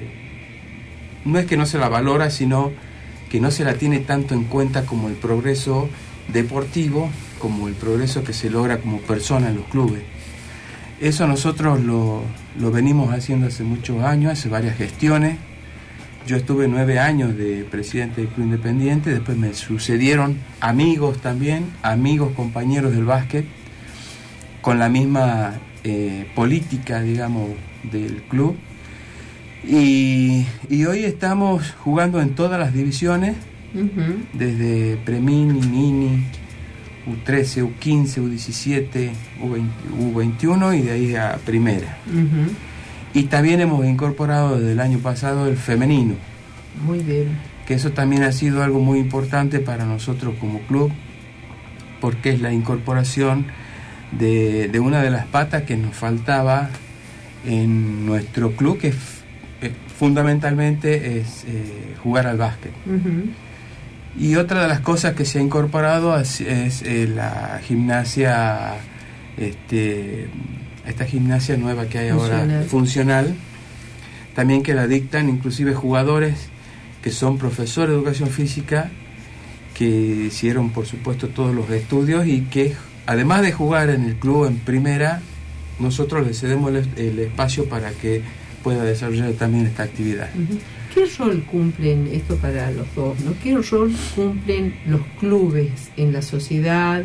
[1.24, 2.70] No es que no se la valora, sino
[3.30, 5.88] que no se la tiene tanto en cuenta como el progreso
[6.32, 10.02] deportivo, como el progreso que se logra como persona en los clubes.
[11.00, 12.22] Eso nosotros lo,
[12.58, 15.38] lo venimos haciendo hace muchos años, hace varias gestiones.
[16.26, 22.32] Yo estuve nueve años de presidente del Club Independiente, después me sucedieron amigos también, amigos,
[22.34, 23.44] compañeros del básquet,
[24.60, 27.50] con la misma eh, política, digamos,
[27.84, 28.56] del club.
[29.62, 33.36] Y, y hoy estamos jugando en todas las divisiones,
[34.32, 36.24] desde Premini, Mini,
[37.06, 39.10] U13, U15, U17,
[39.42, 41.98] U20, U21 y de ahí a Primera.
[43.16, 46.16] Y también hemos incorporado desde el año pasado el femenino,
[46.84, 47.28] Muy bien.
[47.66, 50.92] que eso también ha sido algo muy importante para nosotros como club,
[51.98, 53.46] porque es la incorporación
[54.12, 56.68] de, de una de las patas que nos faltaba
[57.46, 62.72] en nuestro club, que eh, fundamentalmente es eh, jugar al básquet.
[64.18, 68.74] Y otra de las cosas que se ha incorporado es, es, eh, la gimnasia,
[69.38, 70.28] este,
[70.86, 73.34] esta gimnasia nueva que hay ahora, Funcional.
[74.34, 76.48] también que la dictan inclusive jugadores
[77.02, 78.90] que son profesores de educación física,
[79.74, 82.74] que hicieron por supuesto todos los estudios y que
[83.06, 85.20] además de jugar en el club en primera,
[85.78, 88.22] nosotros le cedemos el, el espacio para que
[88.62, 90.28] pueda desarrollar también esta actividad.
[90.92, 93.34] ¿Qué rol cumplen, esto para los dos, ¿no?
[93.42, 97.04] ¿Qué rol cumplen los clubes en la sociedad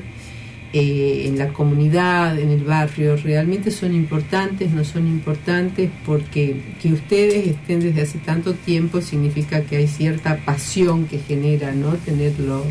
[0.74, 6.93] eh, en la comunidad, en el barrio, realmente son importantes, no son importantes, porque que
[6.93, 11.93] ustedes estén desde hace tanto tiempo significa que hay cierta pasión que genera, ¿no?
[11.95, 12.63] Tener lo-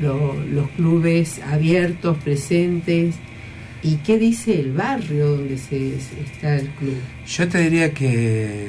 [0.00, 3.14] lo- los clubes abiertos, presentes.
[3.82, 6.96] ¿Y qué dice el barrio donde se, está el club?
[7.26, 8.68] Yo te diría que.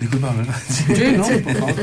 [0.00, 0.56] Disculpa, ¿verdad?
[0.68, 0.84] Sí,
[1.16, 1.74] no, por favor.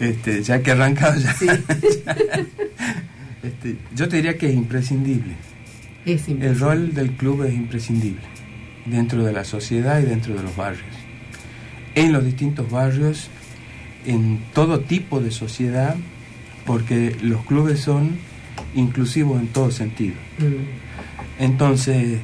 [0.00, 1.32] Este, ya que he arrancado ya.
[1.34, 1.46] Sí.
[3.46, 5.34] Este, yo te diría que es imprescindible.
[6.04, 8.22] Es El rol del club es imprescindible
[8.84, 10.84] dentro de la sociedad y dentro de los barrios.
[11.94, 13.28] En los distintos barrios,
[14.04, 15.96] en todo tipo de sociedad,
[16.64, 18.18] porque los clubes son
[18.74, 20.16] inclusivos en todo sentido.
[20.38, 21.42] Mm.
[21.42, 22.20] Entonces,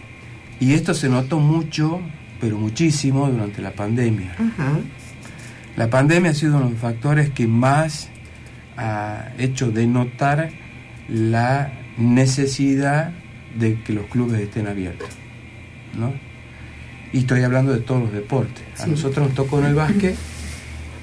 [0.61, 2.01] y esto se notó mucho,
[2.41, 4.35] pero muchísimo durante la pandemia.
[5.77, 8.09] La pandemia ha sido uno de los factores que más
[8.77, 10.62] ha hecho denotar
[11.09, 13.13] la necesidad
[13.59, 15.09] de que los clubes estén abiertos.
[15.99, 16.13] ¿no?
[17.13, 18.63] Y estoy hablando de todos los deportes.
[18.81, 18.91] A Sí.
[18.91, 20.15] nosotros nos tocó en el básquet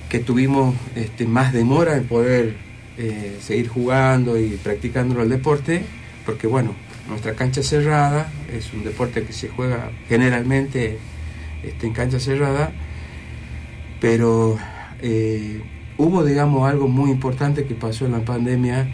[0.09, 2.55] que tuvimos este, más demora en poder
[2.97, 5.83] eh, seguir jugando y practicando el deporte,
[6.25, 6.73] porque bueno,
[7.07, 10.97] nuestra cancha cerrada es un deporte que se juega generalmente
[11.63, 12.71] este, en cancha cerrada,
[14.01, 14.57] pero
[15.01, 15.61] eh,
[15.97, 18.87] hubo, digamos, algo muy importante que pasó en la pandemia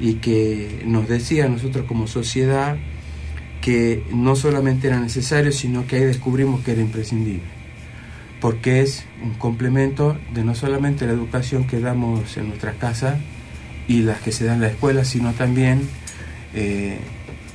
[0.00, 2.76] y que nos decía a nosotros como sociedad
[3.60, 7.42] que no solamente era necesario, sino que ahí descubrimos que era imprescindible,
[8.40, 13.18] porque es un complemento de no solamente la educación que damos en nuestras casas
[13.88, 15.88] y las que se dan en la escuela, sino también
[16.54, 16.98] eh,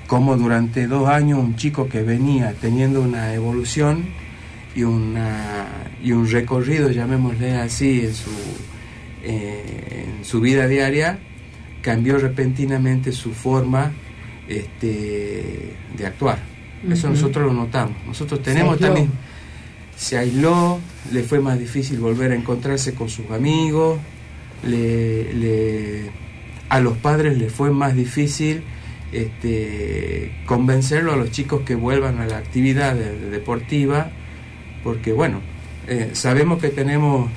[0.08, 4.06] cómo durante dos años un chico que venía teniendo una evolución
[4.76, 5.68] y, una,
[6.04, 8.32] y un recorrido, llamémosle así, en su,
[9.24, 11.20] eh, en su vida diaria,
[11.84, 13.92] cambió repentinamente su forma
[14.48, 16.40] este, de actuar.
[16.90, 17.96] Eso nosotros lo notamos.
[18.08, 19.10] Nosotros tenemos también,
[19.96, 20.80] se aisló,
[21.12, 24.00] le fue más difícil volver a encontrarse con sus amigos,
[24.66, 26.12] le, le-
[26.70, 28.64] a los padres les fue más difícil
[29.12, 34.10] este, convencerlo a los chicos que vuelvan a la actividad de- de deportiva,
[34.84, 35.40] porque bueno,
[35.88, 37.30] eh, sabemos que tenemos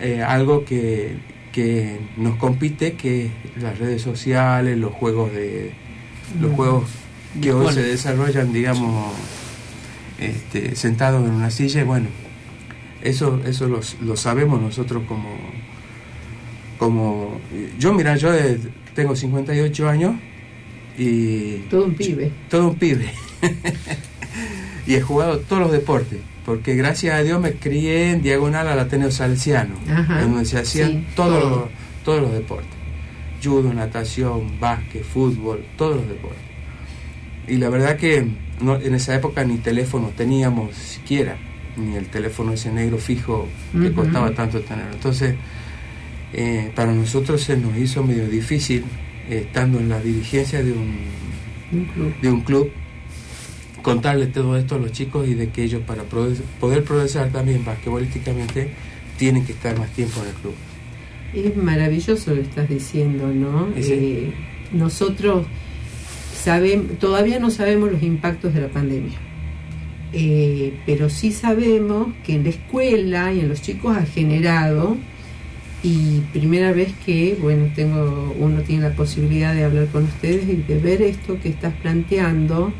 [0.00, 1.16] eh, algo que,
[1.56, 5.72] que nos compite, que las redes sociales, los juegos de
[6.38, 6.84] los juegos
[7.40, 9.14] que hoy se desarrollan, digamos,
[10.20, 12.08] este, sentados en una silla, y bueno,
[13.00, 15.30] eso, eso los- lo sabemos nosotros como,
[16.78, 17.40] como
[17.78, 18.58] yo mira, yo eh,
[18.94, 20.14] tengo 58 años
[20.98, 22.30] y Todo un pibe.
[22.50, 23.10] todo un pibe.
[24.86, 28.78] y he jugado todos los deportes, porque gracias a Dios me crié en diagonal al
[28.78, 30.22] Ateneo Salesiano, Ajá.
[30.22, 31.50] en donde se hacían Sí, todos, todo.
[31.50, 31.68] los,
[32.04, 32.70] todos los deportes.
[33.44, 36.40] Judo, natación, básquet, fútbol, todos los deportes.
[37.48, 38.26] Y la verdad que
[38.60, 41.36] no- en esa época ni teléfono teníamos siquiera,
[41.76, 43.46] ni el teléfono ese negro fijo
[43.80, 44.94] que costaba tanto tenerlo.
[44.94, 45.34] Entonces,
[46.32, 48.84] eh, para nosotros se nos hizo medio difícil,
[49.28, 50.96] eh, estando en la dirigencia de un,
[51.72, 52.14] Un club.
[52.22, 52.70] de un club,
[53.86, 58.70] contarle todo esto a los chicos y de que ellos para poder progresar también basquetbolísticamente
[59.16, 60.54] tienen que estar más tiempo en el club.
[61.32, 63.68] Es maravilloso lo que estás diciendo, ¿no?
[63.80, 63.92] Sí.
[63.92, 64.32] Eh,
[64.72, 65.46] nosotros
[66.34, 69.18] sabemos, todavía no sabemos los impactos de la pandemia,
[70.12, 74.96] Eh, pero sí sabemos que en la escuela y en los chicos ha generado,
[75.82, 75.96] y
[76.32, 80.76] primera vez que, bueno, tengo, uno tiene la posibilidad de hablar con ustedes y de
[80.78, 82.72] ver esto que estás planteando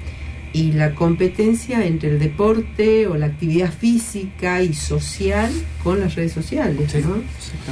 [0.56, 5.50] y la competencia entre el deporte o la actividad física y social
[5.82, 7.16] con las redes sociales, Sí, ¿no?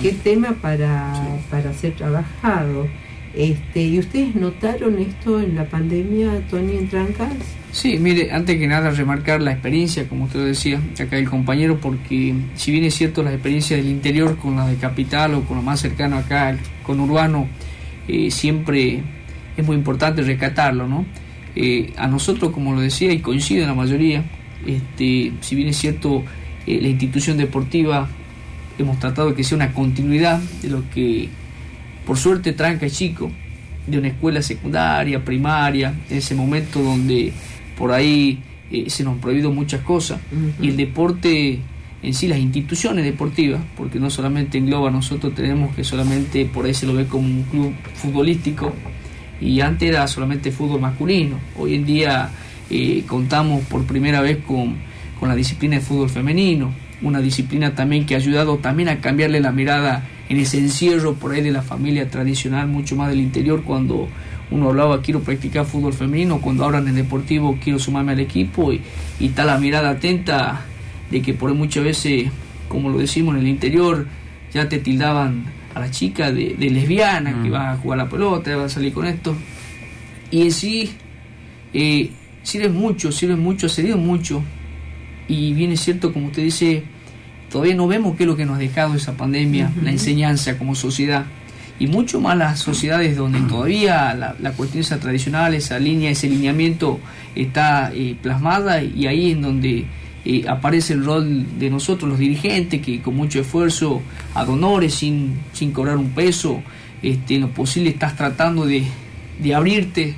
[0.02, 1.20] qué tema para, Sí.
[1.50, 2.86] para ser trabajado.
[3.34, 7.32] Este, ¿Y ustedes notaron esto en la pandemia, Tony, en Trancas?
[7.72, 12.34] Sí, mire, antes que nada remarcar la experiencia, como usted decía, acá el compañero, porque
[12.54, 15.62] si bien es cierto la experiencia del interior con la de capital o con lo
[15.64, 17.48] más cercano acá, con urbano,
[18.06, 19.02] eh, siempre
[19.56, 21.04] es muy importante rescatarlo, ¿no?
[21.56, 24.24] Eh, a nosotros, como lo decía, y coincido en la mayoría,
[24.66, 26.24] este, si bien es cierto
[26.66, 28.08] eh, la institución deportiva,
[28.78, 31.28] hemos tratado de que sea una continuidad de lo que
[32.06, 33.30] por suerte Tranca es chico,
[33.86, 37.32] de una escuela secundaria, primaria, en ese momento donde
[37.76, 38.40] por ahí
[38.70, 40.20] eh, se nos han prohibido muchas cosas.
[40.60, 41.60] Y el deporte
[42.02, 46.74] en sí, las instituciones deportivas, porque no solamente engloba, nosotros tenemos que solamente por ahí
[46.74, 48.74] se lo ve como un club futbolístico
[49.40, 52.30] y antes era solamente fútbol masculino, hoy en día
[52.70, 54.76] eh, contamos por primera vez con,
[55.18, 56.72] con la disciplina de fútbol femenino,
[57.02, 61.32] una disciplina también que ha ayudado también a cambiarle la mirada en ese encierro por
[61.32, 64.08] ahí de la familia tradicional, mucho más del interior, cuando
[64.50, 68.80] uno hablaba quiero practicar fútbol femenino, cuando abran el deportivo quiero sumarme al equipo y,
[69.20, 70.62] y está la mirada atenta
[71.10, 72.30] de que por muchas veces,
[72.68, 74.06] como lo decimos en el interior,
[74.52, 75.44] ya te tildaban
[75.74, 77.52] a la chica de, de lesbiana, que Mm.
[77.52, 79.34] va a jugar la pelota, va a salir con esto.
[80.30, 80.90] Y en sí,
[81.72, 82.10] eh,
[82.42, 84.42] sirve mucho, sirve mucho, ha servido mucho.
[85.28, 86.82] Y bien es cierto, como usted dice,
[87.50, 90.74] todavía no vemos qué es lo que nos ha dejado esa pandemia, la enseñanza como
[90.74, 91.24] sociedad.
[91.80, 96.28] Y mucho más las sociedades donde todavía la, la cuestión esa tradicional, esa línea, ese
[96.28, 97.00] lineamiento
[97.34, 99.84] está eh, plasmada y ahí en donde
[100.24, 104.02] eh, aparece el rol de nosotros los dirigentes que con mucho esfuerzo,
[104.34, 106.62] ad honores, sin, sin cobrar un peso,
[107.02, 108.84] este, en lo posible estás tratando de,
[109.42, 110.14] de abrirte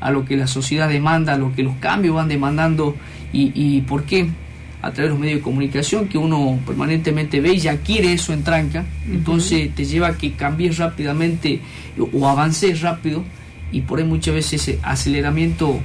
[0.00, 2.94] a lo que la sociedad demanda, a lo que los cambios van demandando.
[3.32, 4.28] Y, y por qué
[4.82, 8.32] a través de los medios de comunicación que uno permanentemente ve y ya quiere eso
[8.32, 11.60] en tranca, entonces te lleva a que cambies rápidamente
[12.12, 13.24] o avances rápido.
[13.72, 15.80] Y por ahí muchas veces ese aceleramiento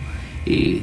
[0.46, 0.82] eh,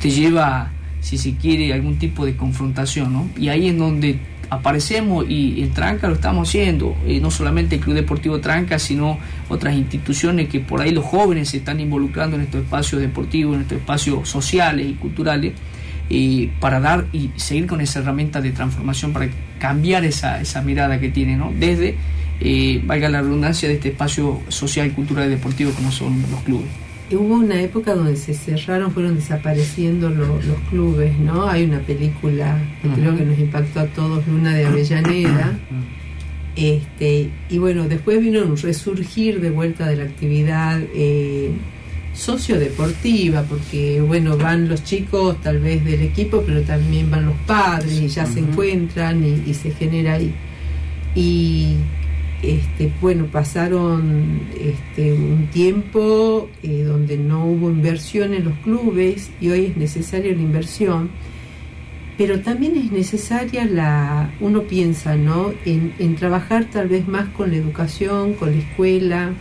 [0.00, 0.70] te lleva,
[1.06, 3.28] si se quiere, algún tipo de confrontación, ¿no?
[3.38, 4.18] Y ahí en donde
[4.50, 9.16] aparecemos y en Tranca lo estamos haciendo, eh, no solamente el Club Deportivo Tranca, sino
[9.48, 13.62] otras instituciones que por ahí los jóvenes se están involucrando en estos espacios deportivos, en
[13.62, 15.52] estos espacios sociales y culturales,
[16.10, 19.28] eh, para dar y seguir con esa herramienta de transformación, para
[19.60, 21.52] cambiar esa, esa mirada que tiene, ¿no?
[21.56, 21.94] Desde,
[22.40, 26.85] eh, valga la redundancia, de este espacio social, cultural y deportivo como son los clubes.
[27.12, 31.46] Hubo una época donde se cerraron, fueron desapareciendo lo- los clubes, ¿no?
[31.48, 35.56] Hay una película que creo que nos impactó a todos, Luna de Avellaneda.
[36.56, 41.50] Este, y bueno, después vino un resurgir de vuelta de la actividad eh,
[42.14, 48.00] sociodeportiva, porque bueno, van los chicos tal vez del equipo, pero también van los padres
[48.00, 50.34] y ya se encuentran y, y se genera ahí.
[51.14, 51.76] Y
[52.46, 59.48] este, bueno, pasaron este, un tiempo eh, donde no hubo inversión en los clubes y
[59.48, 61.10] hoy es necesaria la inversión,
[62.16, 65.52] pero también es necesaria la, uno piensa, ¿no?
[65.64, 69.32] En, trabajar tal vez más con la educación, con la escuela,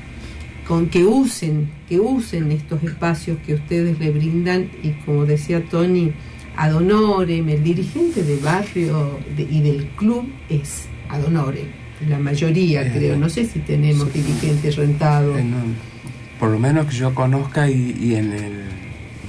[0.68, 6.12] con que usen, que usen estos espacios que ustedes le brindan y como decía Tony,
[6.58, 11.68] ad honorem, el dirigente del barrio de- y del club es ad honorem,
[12.10, 14.20] la mayoría Eh, creo, no sé si tenemos sí.
[14.22, 15.38] dirigentes rentados.
[15.40, 15.76] En un-
[16.40, 18.54] por lo menos que yo conozca y, y en el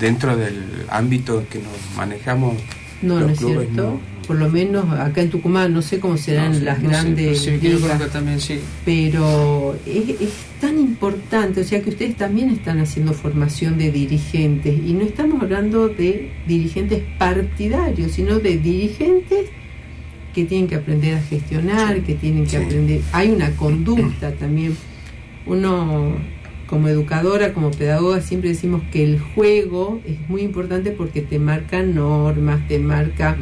[0.01, 2.55] dentro del ámbito que nos manejamos
[3.03, 3.83] No, los no es cierto.
[3.83, 6.89] no- Por lo menos acá en Tucumán, no sé cómo serán No sé, las no
[6.91, 8.59] sé, grandes pero sí, ligas, también, sí.
[8.85, 14.75] pero es, es tan importante, o sea que ustedes también están haciendo formación de dirigentes
[14.85, 19.47] y no estamos hablando de dirigentes partidarios, sino de dirigentes
[20.37, 22.57] que tienen que aprender a gestionar, que tienen que Sí.
[22.59, 24.77] aprender, hay una conducta también.
[25.47, 26.13] Uno
[26.67, 31.83] como educadora, como pedagoga, siempre decimos que el juego es muy importante porque te marca
[31.83, 33.37] normas, te marca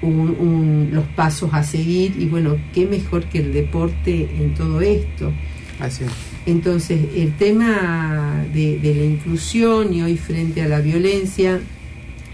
[0.00, 4.80] un- un- los pasos a seguir y bueno, qué mejor que el deporte en todo
[4.80, 5.30] esto.
[5.78, 6.10] así es.
[6.46, 11.60] Entonces, el tema de, de la inclusión y hoy frente a la violencia,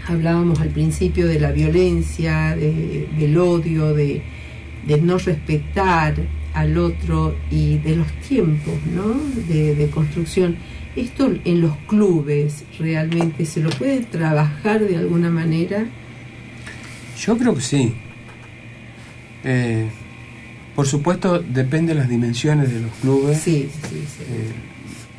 [0.09, 4.21] hablábamos al principio de la violencia, de- del odio, de,
[4.87, 6.15] de no respetar
[6.53, 9.13] al otro y de los tiempos ¿no?
[9.47, 10.55] de, de construcción.
[10.95, 15.85] Esto en los clubes realmente se lo puede trabajar de alguna manera.
[17.19, 17.93] Yo creo que sí.
[19.43, 19.87] Eh,
[20.75, 23.37] por supuesto, depende de las dimensiones de los clubes.
[23.39, 24.23] Sí, sí, sí.
[24.29, 24.51] Eh,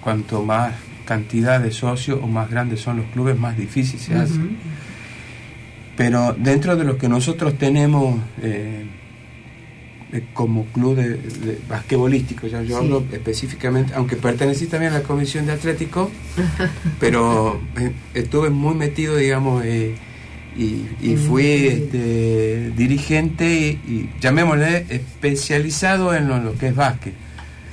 [0.01, 0.75] cuanto más
[1.15, 4.39] cantidad de socios o más grandes son los clubes, más difícil se hace.
[5.97, 8.85] Pero dentro de lo que nosotros tenemos eh,
[10.13, 11.09] eh, como club de,
[11.47, 12.85] de basquetbolístico, ya yo Sí.
[12.85, 16.11] hablo específicamente, aunque pertenecí también a la comisión de Atlético,
[17.01, 19.95] pero eh, estuve muy metido, digamos, eh,
[20.57, 21.45] y, y fui
[21.77, 27.15] este, dirigente y, y llamémosle especializado en lo, lo que es básquet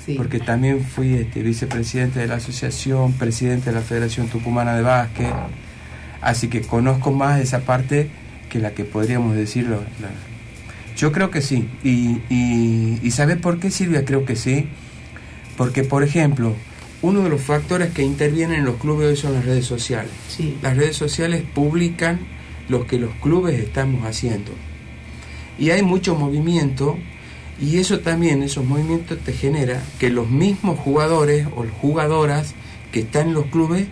[0.08, 0.14] Sí.
[0.16, 5.34] porque también fui este, vicepresidente de la asociación, presidente de la Federación Tucumana de Básquet,
[6.22, 8.10] así que conozco más esa parte
[8.50, 9.82] que la que podríamos decirlo.
[10.02, 14.06] la- Yo creo que sí, y, y, y ¿sabes por qué Silvia?
[14.06, 14.68] Creo que sí,
[15.58, 16.56] porque por ejemplo,
[17.02, 20.12] uno de los factores que intervienen en los clubes hoy son las redes sociales.
[20.30, 20.58] Sí.
[20.64, 22.20] Las redes sociales publican
[22.70, 24.52] lo que los clubes estamos haciendo.
[25.60, 26.98] Y hay mucho movimiento
[27.60, 32.54] y eso también, esos movimientos te genera que los mismos jugadores o jugadoras
[32.92, 33.88] que están en los clubes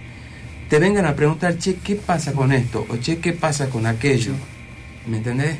[0.69, 2.85] te vengan a preguntar, che, ¿qué pasa con esto?
[2.89, 4.33] O che, ¿qué pasa con aquello?
[5.07, 5.57] ¿Me entendés?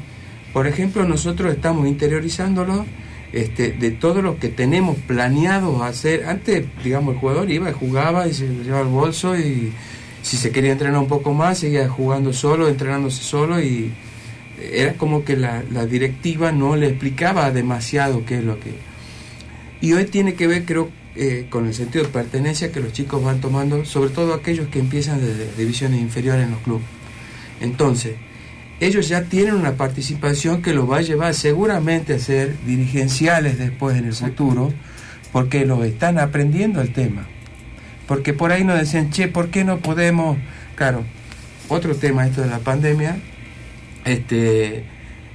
[0.53, 2.85] Por ejemplo, nosotros estamos interiorizándolo
[3.33, 6.25] este, de todo lo que tenemos planeado hacer.
[6.25, 9.73] Antes, digamos, el jugador iba, jugaba y se llevaba el bolso y
[10.21, 13.91] si se quería entrenar un poco más, seguía jugando solo, entrenándose solo y
[14.61, 18.71] era como que la, la directiva no le explicaba demasiado qué es lo que...
[19.81, 23.23] Y hoy tiene que ver, creo, eh, con el sentido de pertenencia que los chicos
[23.23, 26.85] van tomando, sobre todo aquellos que empiezan desde divisiones inferiores en los clubes.
[27.61, 28.15] Entonces,
[28.81, 33.97] ellos ya tienen una participación que los va a llevar seguramente a ser dirigenciales después
[33.97, 34.73] en el futuro,
[35.31, 37.27] porque lo están aprendiendo el tema.
[38.07, 40.37] Porque por ahí nos decían, che, ¿por qué no podemos?
[40.75, 41.03] Claro,
[41.69, 43.17] otro tema esto de la pandemia,
[44.05, 44.83] este,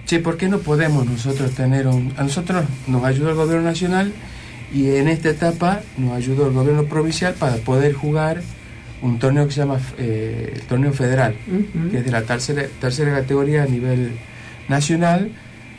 [0.06, 2.12] che, ¿por qué no podemos nosotros tener un...
[2.16, 4.12] A nosotros nos ayudó el gobierno nacional
[4.72, 8.42] y en esta etapa nos ayudó el gobierno provincial para poder jugar
[9.02, 11.34] un torneo que se llama eh, torneo federal,
[11.90, 14.12] que es de la tercera, tercera categoría a nivel
[14.68, 15.30] nacional,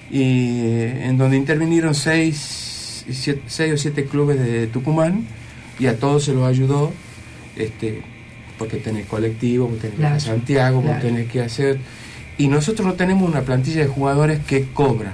[0.09, 3.05] y eh, en donde intervinieron seis,
[3.47, 5.25] seis o siete clubes de Tucumán,
[5.79, 6.91] y a todos se los ayudó,
[7.55, 8.01] este,
[8.57, 11.07] porque tenés colectivo, porque tenés Claro, a Santiago, porque claro.
[11.07, 11.79] tenés que hacer...
[12.41, 15.13] Y nosotros no tenemos una plantilla de jugadores que cobran.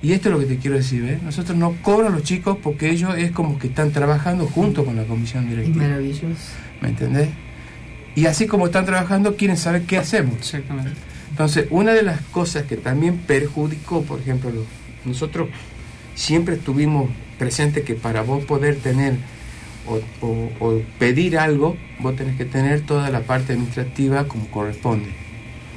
[0.00, 1.22] Y esto es lo que te quiero decir, ¿ves?
[1.22, 5.04] Nosotros no cobran los chicos porque ellos es como que están trabajando junto con la
[5.04, 5.84] comisión Es directiva.
[5.84, 6.26] maravilloso.
[6.80, 7.28] ¿Me entendés?
[8.14, 10.36] Y así como están trabajando, quieren saber qué hacemos.
[10.36, 10.92] Exactamente.
[11.30, 14.64] Entonces, una de las cosas que también perjudicó, por ejemplo, lo-
[15.04, 15.48] nosotros
[16.14, 19.14] siempre estuvimos presentes que para vos poder tener
[19.86, 25.10] o, o- o pedir algo, vos tenés que tener toda la parte administrativa como corresponde,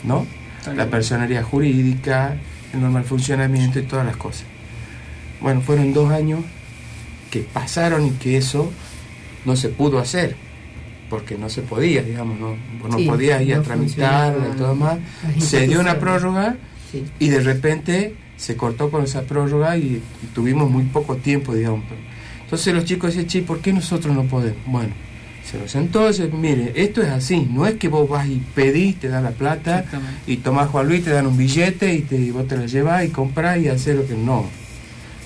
[0.03, 0.25] ¿no?
[0.75, 2.35] La personería jurídica,
[2.73, 4.45] el normal funcionamiento y todas las cosas.
[5.41, 6.41] Bueno, fueron dos años
[7.31, 8.71] que pasaron y que eso
[9.45, 10.35] no se pudo hacer,
[11.09, 12.55] porque no se podía, digamos, no,
[12.89, 14.97] no Sí, podías ir a tramitar y todo más.
[15.39, 16.55] Se dio una prórroga
[16.91, 17.03] Sí.
[17.19, 20.01] y de repente se cortó con esa prórroga y,
[20.33, 21.83] tuvimos muy poco tiempo, digamos.
[22.43, 24.57] Entonces los chicos decían, ¿por qué nosotros no podemos?
[24.67, 24.93] Bueno,
[26.13, 29.31] se, mire, esto es así, no es que vos vas y pedís, te dan la
[29.31, 29.85] plata
[30.25, 33.05] y tomás Juan Luis, te dan un billete y, te, y vos te lo llevas
[33.05, 34.45] y compras y haces lo que no.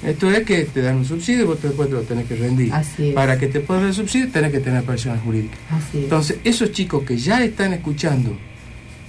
[0.06, 2.74] Esto es que te dan un subsidio y vos después te lo tenés que rendir.
[2.74, 3.14] Así es.
[3.14, 5.60] Para que te puedan dar el subsidio tenés que tener personas jurídicas.
[5.70, 6.04] Así es.
[6.06, 8.36] Entonces, esos chicos que ya están escuchando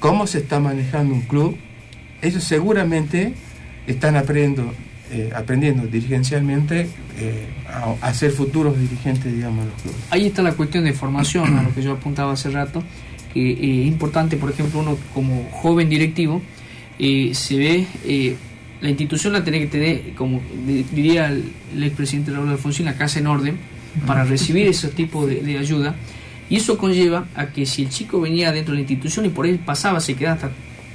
[0.00, 1.56] cómo se está manejando un club,
[2.20, 3.34] ellos seguramente
[3.86, 4.74] están aprendiendo,
[5.12, 6.88] eh, aprendiendo dirigencialmente
[7.18, 7.46] eh,
[8.00, 9.98] a, ser futuros dirigentes, digamos, de los clubes.
[10.10, 12.82] Ahí está la cuestión de formación, a lo que yo apuntaba hace rato,
[13.32, 16.40] que eh, es importante, por ejemplo, uno como joven directivo,
[16.98, 18.36] eh, se ve, eh,
[18.80, 21.44] la institución la tiene que tener, como di- diría el,
[21.74, 23.56] el expresidente Raúl Alfonsín, la casa en orden
[24.06, 25.94] para recibir ese tipo de, de ayuda.
[26.50, 29.46] Y eso conlleva a que si el chico venía dentro de la institución y por
[29.46, 30.50] ahí pasaba, se quedaba hasta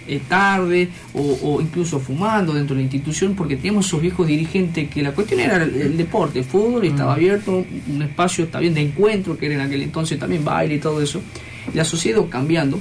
[0.07, 4.89] eh, tarde o, o incluso fumando dentro de la institución porque teníamos esos viejos dirigentes
[4.89, 8.73] que la cuestión era el, el deporte, el fútbol y estaba abierto, un espacio también
[8.73, 11.21] de encuentro que era en aquel entonces también baile y todo eso.
[11.73, 12.79] La sociedad cambiando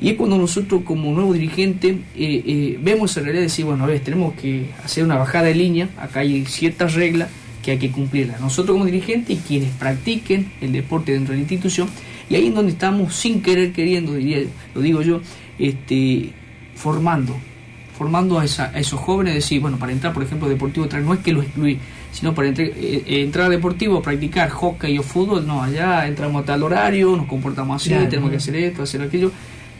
[0.00, 3.84] y es cuando nosotros como nuevo dirigente eh, eh, vemos esa realidad y decimos, bueno,
[3.84, 7.28] a ver, tenemos que hacer una bajada de línea, acá hay ciertas reglas
[7.62, 8.40] que hay que cumplirlas.
[8.40, 11.88] Nosotros como dirigentes y quienes practiquen el deporte dentro de la institución,
[12.30, 14.42] y ahí es donde estamos sin querer queriendo, diría,
[14.74, 15.20] lo digo yo,
[15.58, 16.30] este,
[16.80, 17.36] formando,
[17.96, 21.04] formando a, esa- a esos jóvenes, decir, bueno, para entrar, por ejemplo, a Deportivo Track,
[21.04, 21.78] no es que lo excluí,
[22.12, 26.46] sino para entre- eh, entrar a Deportivo practicar hockey o fútbol, no, allá entramos a
[26.46, 28.08] tal horario, nos comportamos así, Claro.
[28.08, 29.30] tenemos que hacer esto, hacer aquello.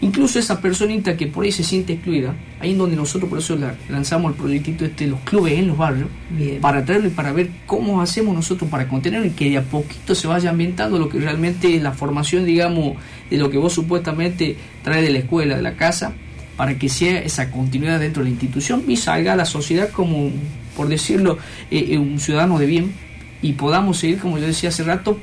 [0.02, 3.54] Incluso esa personita que por ahí se siente excluida, ahí es donde nosotros por eso
[3.56, 6.58] la- lanzamos el proyectito este de los clubes en los barrios, Bien.
[6.60, 10.14] para traerlo y para ver cómo hacemos nosotros para contenerlo y que de a poquito
[10.14, 12.96] se vaya ambientando lo que realmente es la formación, digamos,
[13.30, 16.12] de lo que vos supuestamente traes de la escuela, de la casa,
[16.60, 20.30] para que sea esa continuidad dentro de la institución y salga a la sociedad como,
[20.76, 21.38] por decirlo,
[21.70, 22.92] eh, eh, un ciudadano de bien
[23.40, 25.18] y podamos seguir, como yo decía hace rato,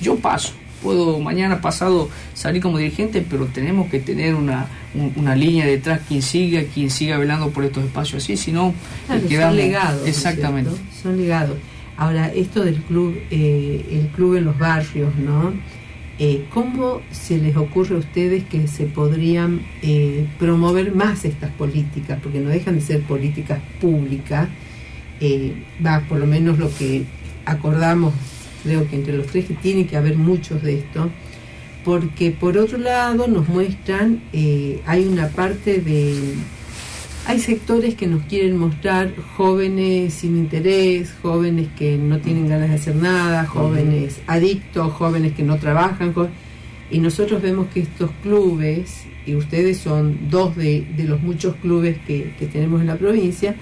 [0.00, 0.52] yo paso.
[0.80, 6.00] Puedo mañana pasado salir como dirigente, pero tenemos que tener una, un- una línea detrás,
[6.06, 8.72] quien siga, quien siga velando por estos espacios así, si no,
[9.08, 10.00] Claro, quedamos- son legados.
[10.02, 10.70] ¿no es Exactamente.
[11.02, 11.56] Son legados.
[11.96, 15.52] Ahora, esto del club, eh, el club en los barrios, ¿no?
[16.20, 22.18] Eh, ¿Cómo se les ocurre a ustedes que se podrían eh, promover más estas políticas?
[22.20, 24.48] Porque no dejan de ser políticas públicas.
[25.20, 25.54] Eh,
[25.84, 27.04] va, por lo menos lo que
[27.44, 28.14] acordamos,
[28.64, 31.08] creo que entre los tres, que tiene que haber muchos de esto.
[31.84, 34.20] Porque por otro lado nos muestran,
[34.84, 36.34] hay una parte de
[37.28, 42.76] hay sectores que nos quieren mostrar jóvenes sin interés, jóvenes que no tienen ganas de
[42.76, 46.14] hacer nada, jóvenes adictos, jóvenes que no trabajan.
[46.90, 51.98] Y nosotros vemos que estos clubes, y ustedes son dos de, de los muchos clubes
[52.06, 53.56] que, que tenemos en la provincia,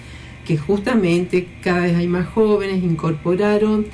[0.47, 3.87] que justamente cada vez hay más jóvenes, incorporaron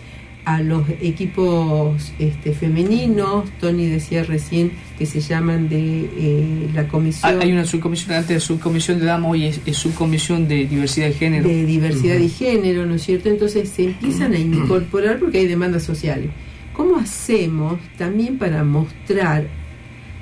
[0.44, 7.40] a los equipos este, femeninos, Tony decía recién que se llaman de eh, la comisión...
[7.40, 11.48] Hay una subcomisión, antes de subcomisión de damos y es, subcomisión de diversidad de género.
[11.48, 13.28] De diversidad de género, ¿no es cierto?
[13.28, 16.30] Entonces se empiezan a incorporar porque hay demandas sociales.
[16.72, 19.46] ¿Cómo hacemos también para mostrar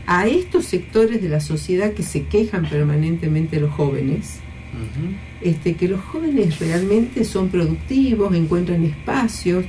[0.07, 4.41] a estos sectores de la sociedad que se quejan permanentemente los jóvenes?
[5.41, 9.65] este, que los jóvenes realmente son productivos, encuentran espacios,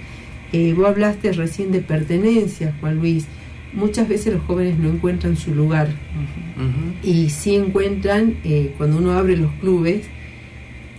[0.52, 3.26] eh, vos hablaste recién de pertenencia, Juan Luis.
[3.74, 5.88] Muchas veces los jóvenes no encuentran su lugar
[7.02, 10.02] y sí encuentran, eh, cuando uno abre los clubes,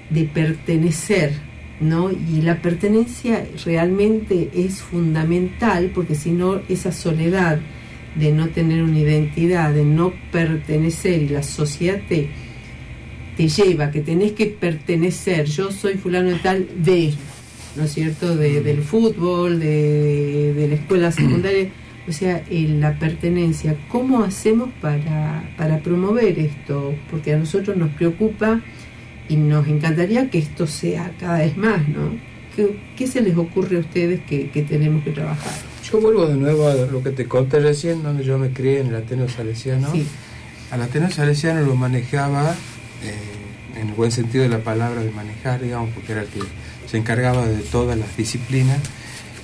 [0.08, 1.32] de pertenecer,
[1.80, 2.10] ¿no?
[2.10, 7.58] Y la pertenencia realmente es fundamental porque si no, esa soledad
[8.14, 12.28] de no tener una identidad, de no pertenecer y la sociedad te,
[13.36, 17.12] te lleva, que tenés que pertenecer, yo soy fulano de tal de
[17.76, 21.68] ¿no es cierto?, de, del fútbol, de, de, la escuela secundaria,
[22.08, 23.76] o sea, la pertenencia.
[23.88, 26.94] ¿Cómo hacemos para, para promover esto?
[27.10, 28.60] Porque a nosotros nos preocupa
[29.28, 32.32] y nos encantaría que esto sea cada vez más, ¿no?
[32.96, 35.52] ¿Qué, se les ocurre a ustedes que, que, tenemos que trabajar?
[35.90, 38.88] Yo vuelvo de nuevo a lo que te conté recién, donde yo me crié en
[38.88, 39.90] el Ateneo Salesiano.
[39.90, 40.06] Sí.
[40.70, 42.54] Al Ateneo Salesiano lo manejaba,
[43.04, 46.40] eh, en el buen sentido de la palabra de manejar, digamos, porque era el que
[46.92, 48.78] se encargaba de todas las disciplinas,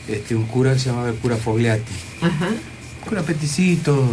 [0.07, 1.95] este, un cura que se llamaba el cura Fogliati.
[2.21, 2.51] Ajá.
[3.09, 4.07] Cura peticito,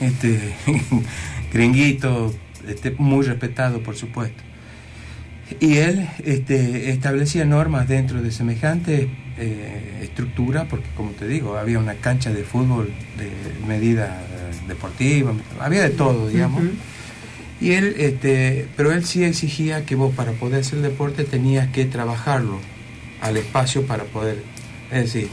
[0.00, 0.54] este,
[1.52, 2.32] gringuito,
[2.68, 4.44] este, muy respetado por supuesto.
[5.58, 11.80] Y él este, establecía normas dentro de semejante eh, estructura, porque como te digo, había
[11.80, 14.22] una cancha de fútbol de medida
[14.68, 16.62] deportiva, había de todo, digamos.
[17.60, 21.86] Y él, este, pero él sí exigía que vos para poder hacer deporte tenías que
[21.86, 22.58] trabajarlo
[23.20, 24.42] al espacio para poder,
[24.92, 25.28] es decir,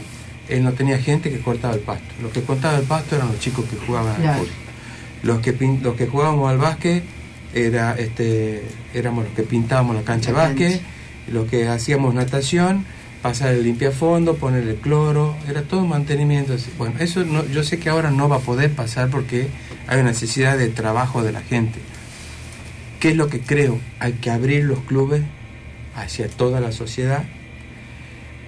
[0.48, 2.06] él no tenía gente que cortaba el pasto.
[2.22, 4.48] Los que cortaban el pasto eran los chicos que jugaban al fútbol.
[5.22, 5.52] Los que,
[5.82, 7.02] los que jugábamos al básquet
[7.54, 8.62] era, este,
[8.94, 10.82] éramos los que pintábamos la cancha de básquet,
[11.30, 12.84] los que hacíamos natación,
[13.22, 16.56] pasar el limpiafondo, poner el cloro, era todo mantenimiento.
[16.76, 19.48] Bueno, eso no, yo sé que ahora no va a poder pasar porque
[19.86, 21.78] hay una necesidad de trabajo de la gente
[23.04, 23.78] ¿Qué es lo que creo?
[23.98, 25.20] Hay que abrir los clubes
[25.94, 27.22] hacia toda la sociedad.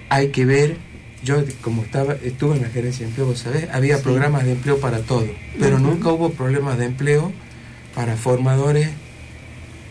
[0.09, 0.77] Hay que ver,
[1.23, 4.79] yo como estaba, estuve en la gerencia de empleo, vos sabés, había programas de empleo
[4.79, 5.27] para todo,
[5.59, 7.31] pero nunca hubo problemas de empleo
[7.93, 8.89] para formadores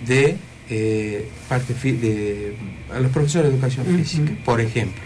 [0.04, 0.36] de
[0.68, 2.56] eh, parte de
[2.92, 5.00] a los profesores de educación física, por ejemplo.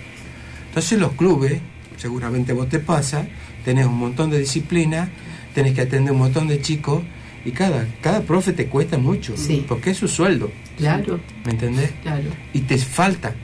[0.68, 1.60] Entonces los clubes,
[1.98, 3.28] seguramente vos te pasa,
[3.62, 5.10] tenés un montón de disciplinas,
[5.54, 7.02] tenés que atender un montón de chicos
[7.44, 9.34] y cada, cada profe te cuesta mucho,
[9.68, 10.50] porque es su sueldo.
[10.76, 11.20] Claro.
[11.44, 11.90] ¿Me entendés?
[12.02, 12.28] Claro.
[12.52, 13.34] Y te falta.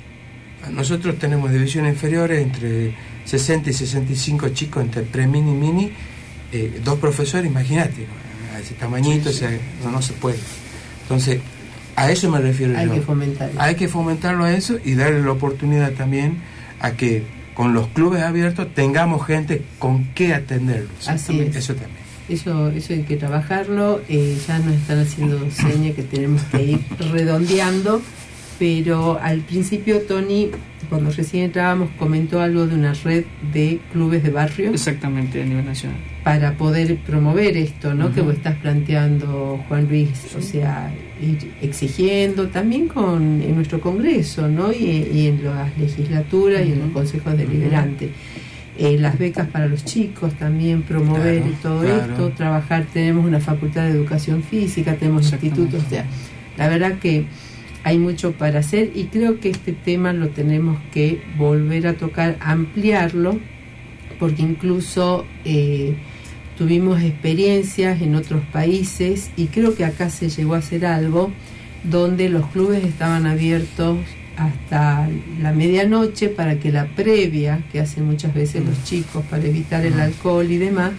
[0.72, 2.92] Nosotros tenemos divisiones inferiores entre
[3.24, 5.92] 60 y 65 chicos entre pre-mini y mini,
[6.52, 8.06] eh, dos profesores, imagínate,
[8.54, 9.30] a ese tamañito,
[9.84, 10.38] no, no se puede.
[11.02, 11.40] Entonces,
[11.94, 12.94] a eso me refiero Hay yo.
[12.94, 13.60] que fomentarlo.
[13.60, 16.38] Hay que fomentarlo a eso y darle la oportunidad también
[16.80, 17.22] a que
[17.54, 21.08] con los clubes abiertos tengamos gente con qué atenderlos.
[21.08, 21.56] Así es.
[21.56, 22.05] Eso también.
[22.28, 24.00] Eso, eso hay que trabajarlo.
[24.08, 26.80] Eh, ya nos están haciendo señas que tenemos que ir
[27.12, 28.02] redondeando.
[28.58, 30.50] Pero al principio Tony,
[30.88, 34.70] cuando recién entrábamos, comentó algo de una red de clubes de barrio.
[34.70, 35.98] Exactamente, a nivel nacional.
[36.24, 38.12] Para poder promover esto, ¿no?
[38.14, 40.34] Que vos estás planteando, Juan Luis.
[40.36, 44.72] O sea, ir exigiendo también con, en nuestro Congreso, ¿no?
[44.72, 48.10] Y, en las legislaturas y en los consejos deliberantes.
[48.78, 53.92] Eh, las becas para los chicos también, promover todo esto, trabajar, tenemos una facultad de
[53.92, 56.04] educación física, tenemos institutos, o sea,
[56.58, 57.24] la verdad que
[57.84, 62.36] hay mucho para hacer y creo que este tema lo tenemos que volver a tocar,
[62.40, 63.38] ampliarlo,
[64.18, 65.94] porque incluso eh,
[66.58, 71.30] tuvimos experiencias en otros países y creo que acá se llegó a hacer algo
[71.84, 73.98] donde los clubes estaban abiertos
[74.36, 75.08] hasta
[75.40, 79.98] la medianoche para que la previa, que hacen muchas veces los chicos para evitar el
[79.98, 80.92] alcohol y demás,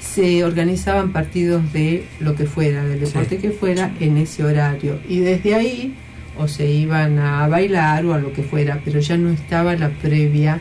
[0.00, 4.98] se organizaban partidos de lo que fuera, del deporte que fuera, en ese horario.
[5.08, 5.94] Y desde ahí
[6.38, 9.90] o se iban a bailar o a lo que fuera, pero ya no estaba la
[9.90, 10.60] previa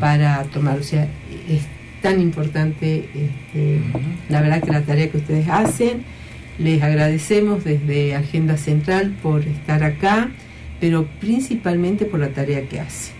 [0.00, 0.78] para tomar.
[0.78, 1.06] O sea,
[1.48, 1.62] es
[2.00, 3.80] tan importante, este,
[4.28, 6.04] la verdad que la tarea que ustedes hacen,
[6.58, 10.30] les agradecemos desde Agenda Central por estar acá
[10.82, 13.12] pero principalmente por la tarea que hace.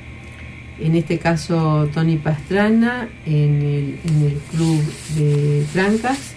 [0.80, 4.82] En este caso, Tony Pastrana en el, en el Club
[5.14, 6.34] de Trancas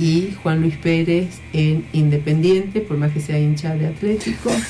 [0.00, 4.50] y Juan Luis Pérez en Independiente, por más que sea hincha de Atlético.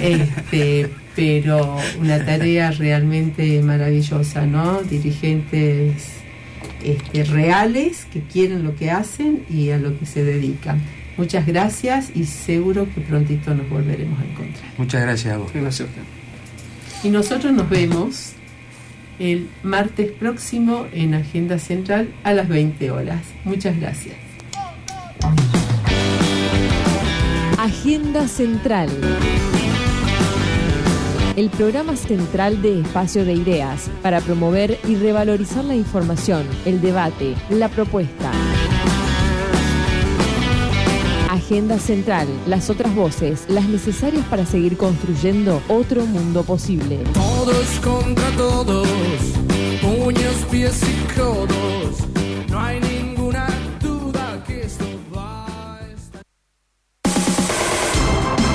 [0.00, 4.82] Este, pero una tarea realmente maravillosa, ¿no?
[4.82, 6.18] Dirigentes
[6.84, 10.82] este, reales que quieren lo que hacen y a lo que se dedican.
[11.18, 14.64] Muchas gracias y seguro que prontito nos volveremos a encontrar.
[14.78, 15.52] Muchas gracias a vos.
[15.52, 15.88] Gracias.
[17.02, 18.32] Y nosotros nos vemos
[19.18, 23.22] el martes próximo en Agenda Central a las 20 horas.
[23.44, 24.14] Muchas gracias.
[27.58, 28.88] Agenda Central.
[31.34, 37.34] El programa central de Espacio de Ideas para promover y revalorizar la información, el debate,
[37.50, 38.30] la propuesta.
[41.48, 46.98] Agenda Central, las otras voces, las necesarias para seguir construyendo otro mundo posible.
[47.14, 48.86] Todos contra todos,
[49.80, 52.00] puños, pies y codos.
[52.50, 53.48] No hay ninguna
[53.80, 54.84] duda que esto
[55.16, 56.20] va a estar.